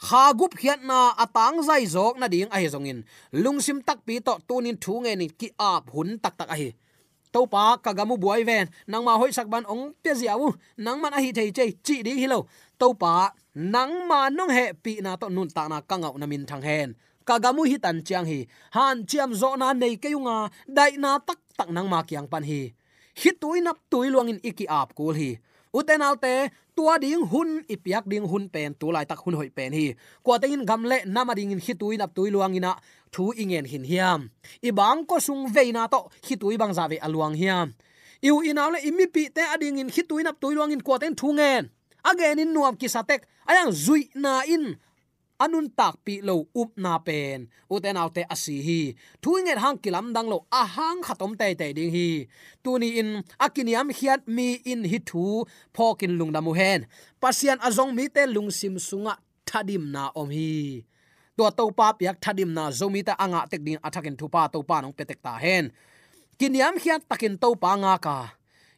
kha 0.05 0.23
gup 0.39 0.53
hiat 0.61 0.79
na 0.89 0.99
atang 1.23 1.57
zai 1.67 1.83
zok 1.95 2.13
na 2.21 2.27
ding 2.33 2.49
a 2.55 2.57
hi 2.61 2.67
zongin 2.73 2.99
lungsim 3.43 3.79
tak 3.87 3.99
pi 4.05 4.19
to 4.27 4.33
tunin 4.47 4.77
thu 4.83 4.93
nge 5.03 5.13
ni 5.21 5.27
ki 5.39 5.47
ap 5.71 5.83
hun 5.93 6.09
tak 6.23 6.35
tak 6.39 6.49
a 6.55 6.57
hi. 6.61 6.69
To 7.33 7.41
pa 7.53 7.63
ka 7.83 7.91
gamu 7.97 8.15
buai 8.23 8.43
ven 8.49 8.65
nang 8.91 9.03
ma 9.07 9.13
hoi 9.19 9.31
sak 9.37 9.47
ban 9.53 9.63
ong 9.73 9.85
pe 10.03 10.11
ziawu 10.19 10.47
nang 10.85 10.97
man 11.01 11.13
a 11.17 11.19
hi 11.23 11.29
thei 11.37 11.49
chei 11.57 11.71
chi 11.85 11.95
di 12.05 12.11
hi 12.21 12.27
lo 12.33 12.39
to 12.79 12.87
pa, 13.01 13.15
nang 13.73 13.93
ma 14.09 14.19
nong 14.37 14.51
he 14.57 14.65
pi 14.83 14.93
na 15.05 15.11
to 15.21 15.27
nun 15.35 15.49
ta 15.55 15.63
na 15.71 15.77
kangau 15.89 16.13
na 16.19 16.25
min 16.31 16.43
thang 16.49 16.63
hen 16.67 16.89
kagamu 17.27 17.61
hi 17.71 17.77
tan 17.83 17.97
chiang 18.07 18.25
hi, 18.31 18.39
han 18.75 18.97
chiam 19.09 19.31
zo 19.41 19.49
na 19.61 19.67
nei 19.81 19.95
ke 20.03 20.09
yunga 20.15 20.37
dai 20.77 20.91
na 21.03 21.11
tak 21.27 21.39
tak 21.57 21.69
nang 21.75 21.87
ma 21.93 21.99
kyang 22.09 22.27
pan 22.31 22.43
hi 22.49 22.61
hi 23.21 23.31
tui 23.41 23.61
nap 23.61 23.77
tui 23.91 24.09
luang 24.13 24.29
in 24.29 24.39
iki 24.43 24.65
ap 24.67 24.91
kul 24.97 25.15
hi 25.15 25.31
uten 25.73 26.01
alte 26.07 26.51
tua 26.75 26.99
ding 26.99 27.23
hun 27.31 27.63
ipiak 27.67 28.05
ding 28.11 28.27
hun 28.31 28.49
pen 28.53 28.75
tu 28.79 28.91
lai 28.91 29.05
tak 29.09 29.19
hun 29.23 29.35
hoi 29.39 29.49
pen 29.57 29.71
hi 29.73 29.95
kwa 30.23 30.39
te 30.39 30.47
in 30.51 30.63
gamle 30.69 30.97
nama 31.05 31.33
ding 31.35 31.51
à 31.51 31.55
in 31.55 31.63
hitui 31.65 31.95
nap 31.97 32.11
tui 32.15 32.29
luang 32.31 32.55
ina 32.55 32.75
thu 33.15 33.31
ingen 33.31 33.65
hin 33.65 33.83
hiam. 33.83 34.29
I 34.61 34.71
bang 34.71 35.05
ko 35.07 35.19
sung 35.19 35.47
veina 35.55 35.87
to 35.87 35.99
hitui 36.27 36.57
bang 36.59 36.73
za 36.73 36.83
aluang 37.05 37.33
à 37.33 37.39
hiam. 37.41 37.67
Iu 38.21 38.41
inaule 38.43 38.79
imi 38.83 39.07
pi 39.07 39.29
te 39.35 39.41
ading 39.53 39.77
à 39.77 39.79
in 39.79 39.89
hitui 39.89 40.23
nap 40.23 40.35
tuiluang 40.41 40.71
in 40.71 40.81
thu 40.81 40.97
thungen 41.15 41.69
again 42.05 42.39
in 42.39 42.53
nuam 42.53 42.75
kisatek, 42.77 43.25
ayang 43.49 43.71
zui 43.73 44.09
na 44.15 44.41
in 44.45 44.77
anun 45.43 45.67
tak 45.79 46.01
pi 46.05 46.23
lo 46.27 46.47
up 46.55 46.71
na 46.77 46.93
pen. 47.07 47.47
Uten 47.73 47.99
autte 47.99 48.23
asi 48.33 48.55
hi. 48.67 48.81
Thuinget 49.21 49.59
hang 49.63 49.77
kilam 49.83 50.13
dang 50.15 50.27
lo 50.31 50.37
a 50.51 50.63
hang 50.75 50.99
khatom 51.05 51.31
te 51.39 51.47
te 51.59 51.67
ding 51.77 51.91
hi. 51.95 52.09
Tuni 52.63 52.89
in 53.01 53.09
akiniam 53.45 53.87
hiat 53.97 54.21
mi 54.35 54.47
in 54.71 54.81
hi 54.91 54.99
thu 55.09 55.43
phokin 55.75 56.13
lungdamu 56.19 56.51
hen. 56.59 56.79
Pasian 57.21 57.59
azong 57.67 57.91
mi 57.97 58.05
te 58.15 58.23
lungsim 58.35 58.75
sunga 58.87 59.13
thadim 59.49 59.83
na 59.93 60.03
om 60.15 60.29
hi. 60.29 60.83
To 61.37 61.43
to 61.57 61.65
pa 61.75 61.87
piak 61.99 62.17
thadim 62.23 62.51
na 62.57 62.71
zomi 62.71 63.01
ta 63.07 63.13
anga 63.23 63.41
tek 63.51 63.61
ding 63.65 63.79
athakin 63.87 64.15
thupa 64.19 64.41
to 64.53 64.59
pa 64.69 64.79
nong 64.79 64.95
petek 64.97 65.19
ta 65.25 65.33
hen. 65.35 65.65
Kiniam 66.39 66.75
hiat 66.83 67.01
takin 67.09 67.35
to 67.41 67.49
pa 67.55 67.71
nga 67.81 67.95
ka 68.05 68.19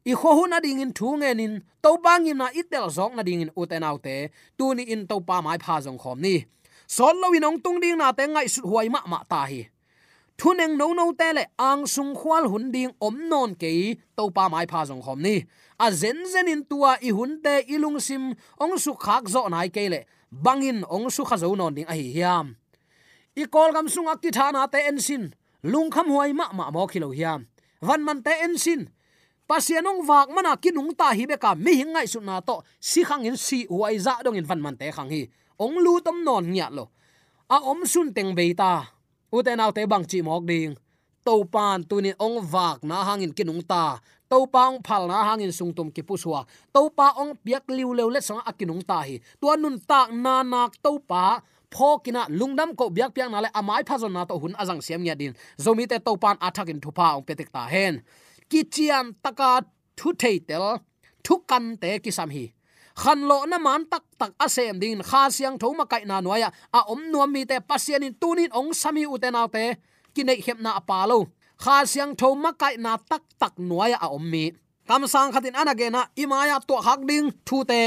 i 0.08 0.14
kho 0.16 0.30
hu 0.38 0.44
na 0.48 0.58
ding 0.64 0.80
in 0.84 0.92
thu 0.98 1.08
nge 1.20 1.32
nin 1.40 1.54
to 1.84 1.92
pa 2.04 2.14
ngi 2.24 2.34
na 2.40 2.48
itel 2.60 2.88
zok 2.98 3.12
na 3.16 3.22
ding 3.28 3.42
in 3.44 3.52
uten 3.62 3.84
autte 3.90 4.16
tu 4.58 4.66
ni 4.78 4.84
in 4.94 5.02
to 5.10 5.16
pa 5.28 5.38
mai 5.46 5.58
pha 5.64 5.76
jong 5.86 6.00
khom 6.04 6.18
ni 6.26 6.36
sol 6.96 7.16
lo 7.22 7.28
winong 7.34 7.60
tung 7.64 7.80
ding 7.84 7.98
na 8.02 8.08
te 8.18 8.24
ngai 8.34 8.48
su 8.54 8.62
huai 8.70 8.88
ma 8.94 9.02
ma 9.12 9.20
ta 9.32 9.42
hi. 9.52 9.62
Thuneng 10.40 10.74
no 10.80 10.88
no 11.00 11.06
te 11.20 11.28
le 11.38 11.44
ang 11.70 11.84
sung 11.94 12.14
khwal 12.20 12.46
hun 12.52 12.66
ding 12.76 12.92
om 13.08 13.16
non 13.32 13.52
ke 13.62 13.72
to 14.18 14.24
pa 14.36 14.44
mai 14.54 14.66
pha 14.72 14.82
jong 14.90 15.04
khom 15.06 15.20
ni 15.28 15.36
a 15.86 15.88
zen 16.02 16.20
zen 16.32 16.48
in 16.54 16.62
tua 16.70 16.92
i 17.08 17.10
hun 17.18 17.32
te 17.46 17.54
ilung 17.74 18.00
sim 18.08 18.24
ong 18.64 18.76
su 18.84 18.92
khak 19.06 19.24
zo 19.34 19.42
nai 19.54 19.68
ke 19.76 19.84
le, 19.94 20.00
bangin 20.46 20.80
ong 20.96 21.08
su 21.16 21.22
kha 21.30 21.36
zo 21.42 21.56
non 21.56 21.76
ding 21.76 21.90
a 21.94 21.96
hi 22.00 22.08
hiam. 22.16 22.56
I 23.42 23.44
kol 23.54 23.70
gam 23.76 23.88
sung 23.94 24.08
ak 24.08 24.20
ti 24.24 24.30
thana 24.38 24.62
te 24.74 24.80
en 24.90 25.00
sin, 25.08 25.24
lung 25.72 25.90
kham 25.94 26.08
huai 26.14 26.32
ma 26.40 26.46
ma 26.58 26.72
mo 26.76 26.88
khilo 26.92 27.10
hiam. 27.18 27.42
Van 27.88 28.02
man 28.08 28.24
te 28.26 28.34
en 28.46 28.56
sin 28.58 28.82
pasianong 29.48 30.04
wak 30.04 30.28
mana 30.36 30.60
kinung 30.60 30.92
ta 30.92 31.16
hi 31.16 31.24
beka 31.24 31.56
mi 31.56 31.80
hingai 31.80 32.06
su 32.06 32.20
na 32.20 32.44
to. 32.44 32.62
Si 32.84 33.02
khang 33.08 33.24
in 33.24 33.40
si 33.40 33.64
uai 33.72 33.96
za 33.98 34.20
dong 34.24 34.36
in 34.36 34.46
van 34.46 34.60
man 34.60 34.76
te 34.76 34.92
khang 34.92 35.10
hi. 35.10 35.32
Ong 35.58 35.80
lu 35.80 36.04
tom 36.06 36.22
non 36.28 36.46
nya 36.52 36.68
lo. 36.70 36.92
A 37.50 37.58
om 37.64 37.88
sun 37.88 38.12
teng 38.14 38.36
be 38.36 38.54
ta. 38.54 38.92
U 39.32 39.40
te 39.42 39.56
nau 39.56 39.72
te 39.72 39.88
bang 39.88 40.04
chi 40.04 40.20
mok 40.22 40.44
ding. 40.44 40.76
To 41.26 41.44
pan 41.48 41.84
tu 41.88 42.04
ni 42.04 42.12
ong 42.20 42.44
wak 42.52 42.84
na 42.84 43.08
hangin 43.08 43.32
kinung 43.32 43.64
ta. 43.64 44.04
To 44.28 44.44
pa 44.52 44.68
ong 44.68 44.84
phal 44.84 45.08
na 45.08 45.24
hangin 45.24 45.56
sungtum 45.56 45.88
ki 45.96 46.04
puswa 46.04 46.44
to 46.76 46.92
pa 46.92 47.16
ong 47.16 47.40
piak 47.40 47.64
liu 47.72 47.96
leu 47.96 48.12
le 48.12 48.20
song 48.20 48.44
akinung 48.44 48.84
ta 48.84 49.08
hi. 49.08 49.24
Tua 49.40 49.56
nun 49.56 49.80
ta 49.80 50.12
na 50.12 50.44
nak 50.44 50.76
to 50.84 51.00
pa 51.00 51.40
phokina 51.72 52.28
lungdam 52.28 52.76
ko 52.76 52.92
biak 52.92 53.16
piak 53.16 53.32
na 53.32 53.48
le 53.48 53.50
amai 53.56 53.88
phazon 53.88 54.12
na 54.12 54.28
to 54.28 54.36
hun 54.36 54.56
azang 54.60 54.84
siam 54.84 55.00
nya 55.04 55.16
din 55.16 55.32
zomi 55.56 55.88
te 55.88 56.00
to 56.00 56.16
pan 56.20 56.36
athakin 56.44 56.80
thupa 56.84 57.16
ong 57.16 57.24
petek 57.24 57.48
ta 57.48 57.64
hen 57.72 58.04
kichian 58.52 59.06
taka 59.24 59.62
thu 59.98 60.08
thei 60.22 60.38
tel 60.48 60.66
thu 61.26 61.34
kan 61.50 61.66
te 61.82 61.90
ki 62.04 62.12
sam 62.18 62.30
hi. 62.36 62.46
Khan 63.02 63.20
lo 63.30 63.46
na 63.46 63.58
man 63.66 63.82
tak 63.92 64.04
tak 64.20 64.32
asem 64.46 64.80
ding, 64.82 65.02
kha 65.10 65.22
siang 65.36 65.58
thoma 65.62 65.86
kai 65.92 66.04
na 66.10 66.18
noya 66.26 66.50
a 66.78 66.80
om 66.94 67.02
nuam 67.12 67.30
mi 67.34 67.42
te 67.50 67.58
pasian 67.70 68.06
in 68.08 68.14
tunin 68.22 68.52
ong 68.60 68.74
sami 68.82 69.04
uten 69.14 69.38
autte 69.42 69.66
kinai 70.16 70.40
hem 70.46 70.60
na 70.66 70.72
apalo 70.80 71.20
kha 71.64 71.76
siang 71.92 72.14
thoma 72.20 72.52
kai 72.62 72.76
na 72.86 72.92
tak 73.10 73.24
tak 73.42 73.54
noya 73.70 73.98
a 74.06 74.08
om 74.18 74.26
mi. 74.32 74.46
Kam 74.88 75.04
sang 75.14 75.32
khatin 75.34 75.56
anagena 75.62 76.02
imaya 76.16 76.58
to 76.68 76.76
hak 76.88 77.02
ding, 77.10 77.28
thu 77.48 77.58
te 77.70 77.80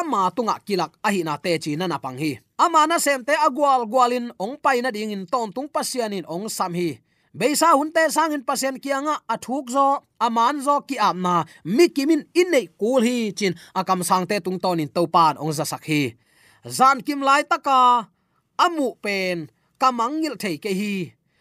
ama 0.00 0.30
tunga 0.36 0.56
kilak 0.66 0.92
ahina 1.06 1.34
te 1.44 1.52
chi 1.62 1.72
na 1.76 1.86
na 1.86 1.98
pang 2.04 2.18
hi. 2.22 2.32
Ama 2.58 2.86
na 2.90 2.96
sem 2.98 3.20
te 3.24 3.34
agwal 3.46 3.86
gwalin 3.92 4.26
ong 4.44 4.56
pai 4.64 4.82
na 4.82 4.90
ding 4.90 5.12
in 5.16 5.24
ton 5.32 5.48
tung 5.54 5.68
pasianin 5.74 6.26
ong 6.34 6.48
sam 6.56 6.74
hi 6.74 6.98
beisa 7.34 7.72
hunte 7.76 8.10
sangin 8.10 8.44
pasien 8.44 8.80
kianga 8.80 9.20
athuk 9.28 9.70
zo 9.70 10.04
aman 10.20 10.60
zo 10.60 10.80
ki 10.88 10.96
amna 10.98 11.44
mi 11.64 11.88
kimin 11.88 12.22
inei 12.34 12.68
kul 12.80 13.02
hi 13.02 13.32
chin. 13.32 13.54
Akam 13.74 14.00
sangte 14.04 14.40
tung 14.44 14.58
tonin 14.62 14.88
topan 14.88 15.36
ong 15.38 15.52
za 15.52 15.64
sakhi 15.64 16.16
zan 16.66 17.00
kim 17.06 17.20
lai 17.22 17.42
taka 17.44 18.08
amu 18.58 18.94
pen 19.02 19.48
kamangil 19.80 20.34
thei 20.40 20.56
ke 20.58 20.72
hi. 20.74 20.94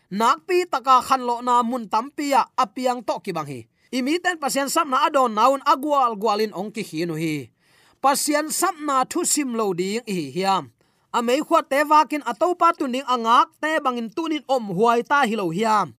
Nakpi 0.07 0.63
taka 0.71 1.03
khan 1.03 1.21
lo 1.27 1.41
na 1.43 1.63
mun 1.63 1.89
tampia 1.91 2.47
apiang 2.55 3.03
to 3.07 3.19
ki 3.19 3.31
bang 3.35 3.47
hi. 3.47 3.59
Imi 3.91 4.19
ten 4.23 4.37
pasien 4.39 4.69
sam 4.69 4.89
na 4.91 5.07
adon 5.07 5.31
naun 5.35 5.61
agwal 5.67 6.15
gwalin 6.15 6.55
ong 6.55 6.71
ki 6.75 6.83
hi 6.89 6.99
no 7.05 7.15
hi. 7.15 7.51
Pasien 8.03 8.47
sam 8.51 8.75
na 8.87 9.03
thu 9.03 9.25
sim 9.25 9.55
lo 9.59 9.73
ding 9.73 10.03
hi 10.07 10.31
hiam 10.35 10.71
amei 11.17 11.41
khuat 11.41 11.65
te 11.65 11.81
wakin 11.81 12.21
atopa 12.29 12.77
tuning 12.77 13.07
angak 13.09 13.49
te 13.57 13.81
bangin 13.81 14.09
tunin 14.13 14.43
om 14.45 14.69
huai 14.77 15.01
ta 15.01 15.25
hilo 15.25 15.49
hiam. 15.49 15.97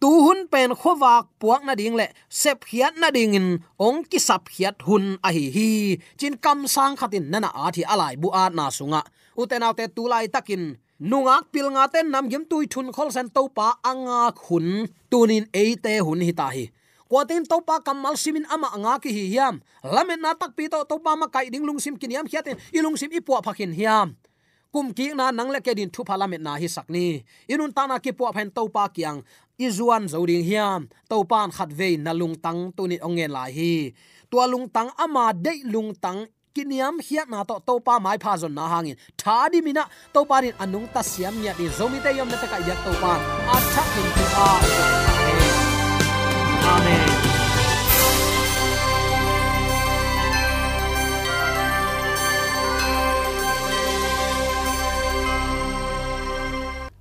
Tu 0.00 0.08
hun 0.08 0.48
pen 0.52 0.72
khowak 0.80 1.28
puak 1.40 1.60
na 1.68 1.74
ding 1.76 1.96
le, 2.00 2.08
sep 2.28 2.64
khiat 2.64 2.96
na 2.96 3.08
ding 3.12 3.36
in, 3.36 3.48
ong 3.76 4.00
ki 4.08 4.18
sap 4.18 4.48
khiat 4.48 4.80
hun 4.88 5.20
a 5.20 5.28
hi 5.36 5.44
hi. 5.56 5.70
Chin 6.16 6.34
kam 6.44 6.64
sang 6.74 6.96
khatin 6.96 7.28
nana 7.32 7.52
a 7.52 7.68
thi 7.74 7.82
alai 7.92 8.16
bu 8.16 8.28
a 8.32 8.48
na 8.56 8.72
sunga. 8.76 9.02
Uten 9.36 9.64
autte 9.66 9.84
tu 9.96 10.08
lai 10.08 10.26
takin, 10.34 10.80
nungak 11.10 11.52
pil 11.52 11.68
nga 11.74 11.84
ten 11.92 12.08
nam 12.08 12.28
gem 12.32 12.44
tui 12.50 12.64
thun 12.72 12.88
khol 12.96 13.12
san 13.16 13.28
to 13.36 13.42
pa 13.56 13.68
anga 13.90 14.32
khun 14.32 14.88
tunin 15.12 15.44
te 15.84 15.92
hun 16.06 16.20
hi 16.26 16.32
ta 16.32 16.48
hi. 16.56 16.64
Kwatin 17.10 17.44
to 17.44 17.60
pa 17.68 17.84
kamal 17.86 18.16
simin 18.16 18.48
ama 18.48 18.68
anga 18.76 18.96
ki 19.02 19.10
hi 19.12 19.24
hiam. 19.32 19.54
Lamen 19.84 20.20
na 20.24 20.32
tak 20.40 20.56
pi 20.56 20.72
to 20.72 20.80
to 20.88 20.96
pa 21.04 21.12
ma 21.20 21.26
kai 21.28 21.52
ding 21.52 21.64
lung 21.68 21.80
sim 21.84 21.96
kiniam 22.00 22.24
khiatin 22.24 22.56
ilung 22.72 22.96
sim 22.96 23.12
ipua 23.12 23.44
phakin 23.44 23.72
hiam 23.76 24.16
kum 24.74 24.90
ki 24.98 25.06
na 25.14 25.30
nang 25.30 25.50
le 25.54 25.60
ke 25.66 25.72
din 25.78 25.90
thu 25.94 26.02
parliament 26.10 26.42
na 26.42 26.58
hi 26.62 26.66
sakni 26.76 27.22
inun 27.52 27.70
ta 27.76 27.86
na 27.86 28.02
ki 28.04 28.10
po 28.18 28.26
phen 28.34 28.50
to 28.56 28.62
pa 28.74 28.84
kyang 28.96 29.22
izuan 29.58 30.08
zoding 30.08 30.44
hiam. 30.44 30.88
To 31.08 31.24
pan 31.24 31.50
khat 31.50 31.70
ve 31.70 31.96
na 31.96 32.12
lung 32.12 32.34
tang 32.34 32.72
tu 32.76 32.86
ni 32.90 32.98
ongen 32.98 33.30
la 33.30 33.44
hi. 33.56 33.92
Tua 34.30 34.46
lung 34.46 34.68
tang 34.68 34.90
ama 34.98 35.32
de 35.32 35.62
lung 35.64 35.94
tang. 35.94 36.26
Kiniam 36.54 37.02
hiat 37.02 37.26
na 37.28 37.42
to 37.42 37.58
to 37.66 37.80
pa 37.86 37.98
mai 37.98 38.18
pha 38.22 38.38
zon 38.38 38.54
na 38.54 38.68
hangin. 38.68 38.96
Tha 39.18 39.48
di 39.52 39.58
mina 39.60 39.84
to 40.14 40.24
pa 40.24 40.38
rin 40.38 40.54
anung 40.62 40.86
ta 40.94 41.02
siam 41.02 41.34
nya 41.42 41.52
di 41.58 41.66
zomi 41.66 41.98
te 42.04 42.10
yom 42.14 42.28
na 42.30 42.36
ta 42.42 42.46
ka 42.46 42.58
yak 42.68 42.78
to 42.86 42.92
pa. 43.02 43.12
A 43.54 43.56
tha 43.72 43.82
in 44.00 44.08
tu 44.16 44.24
a. 44.46 44.50
Amen. 46.74 47.33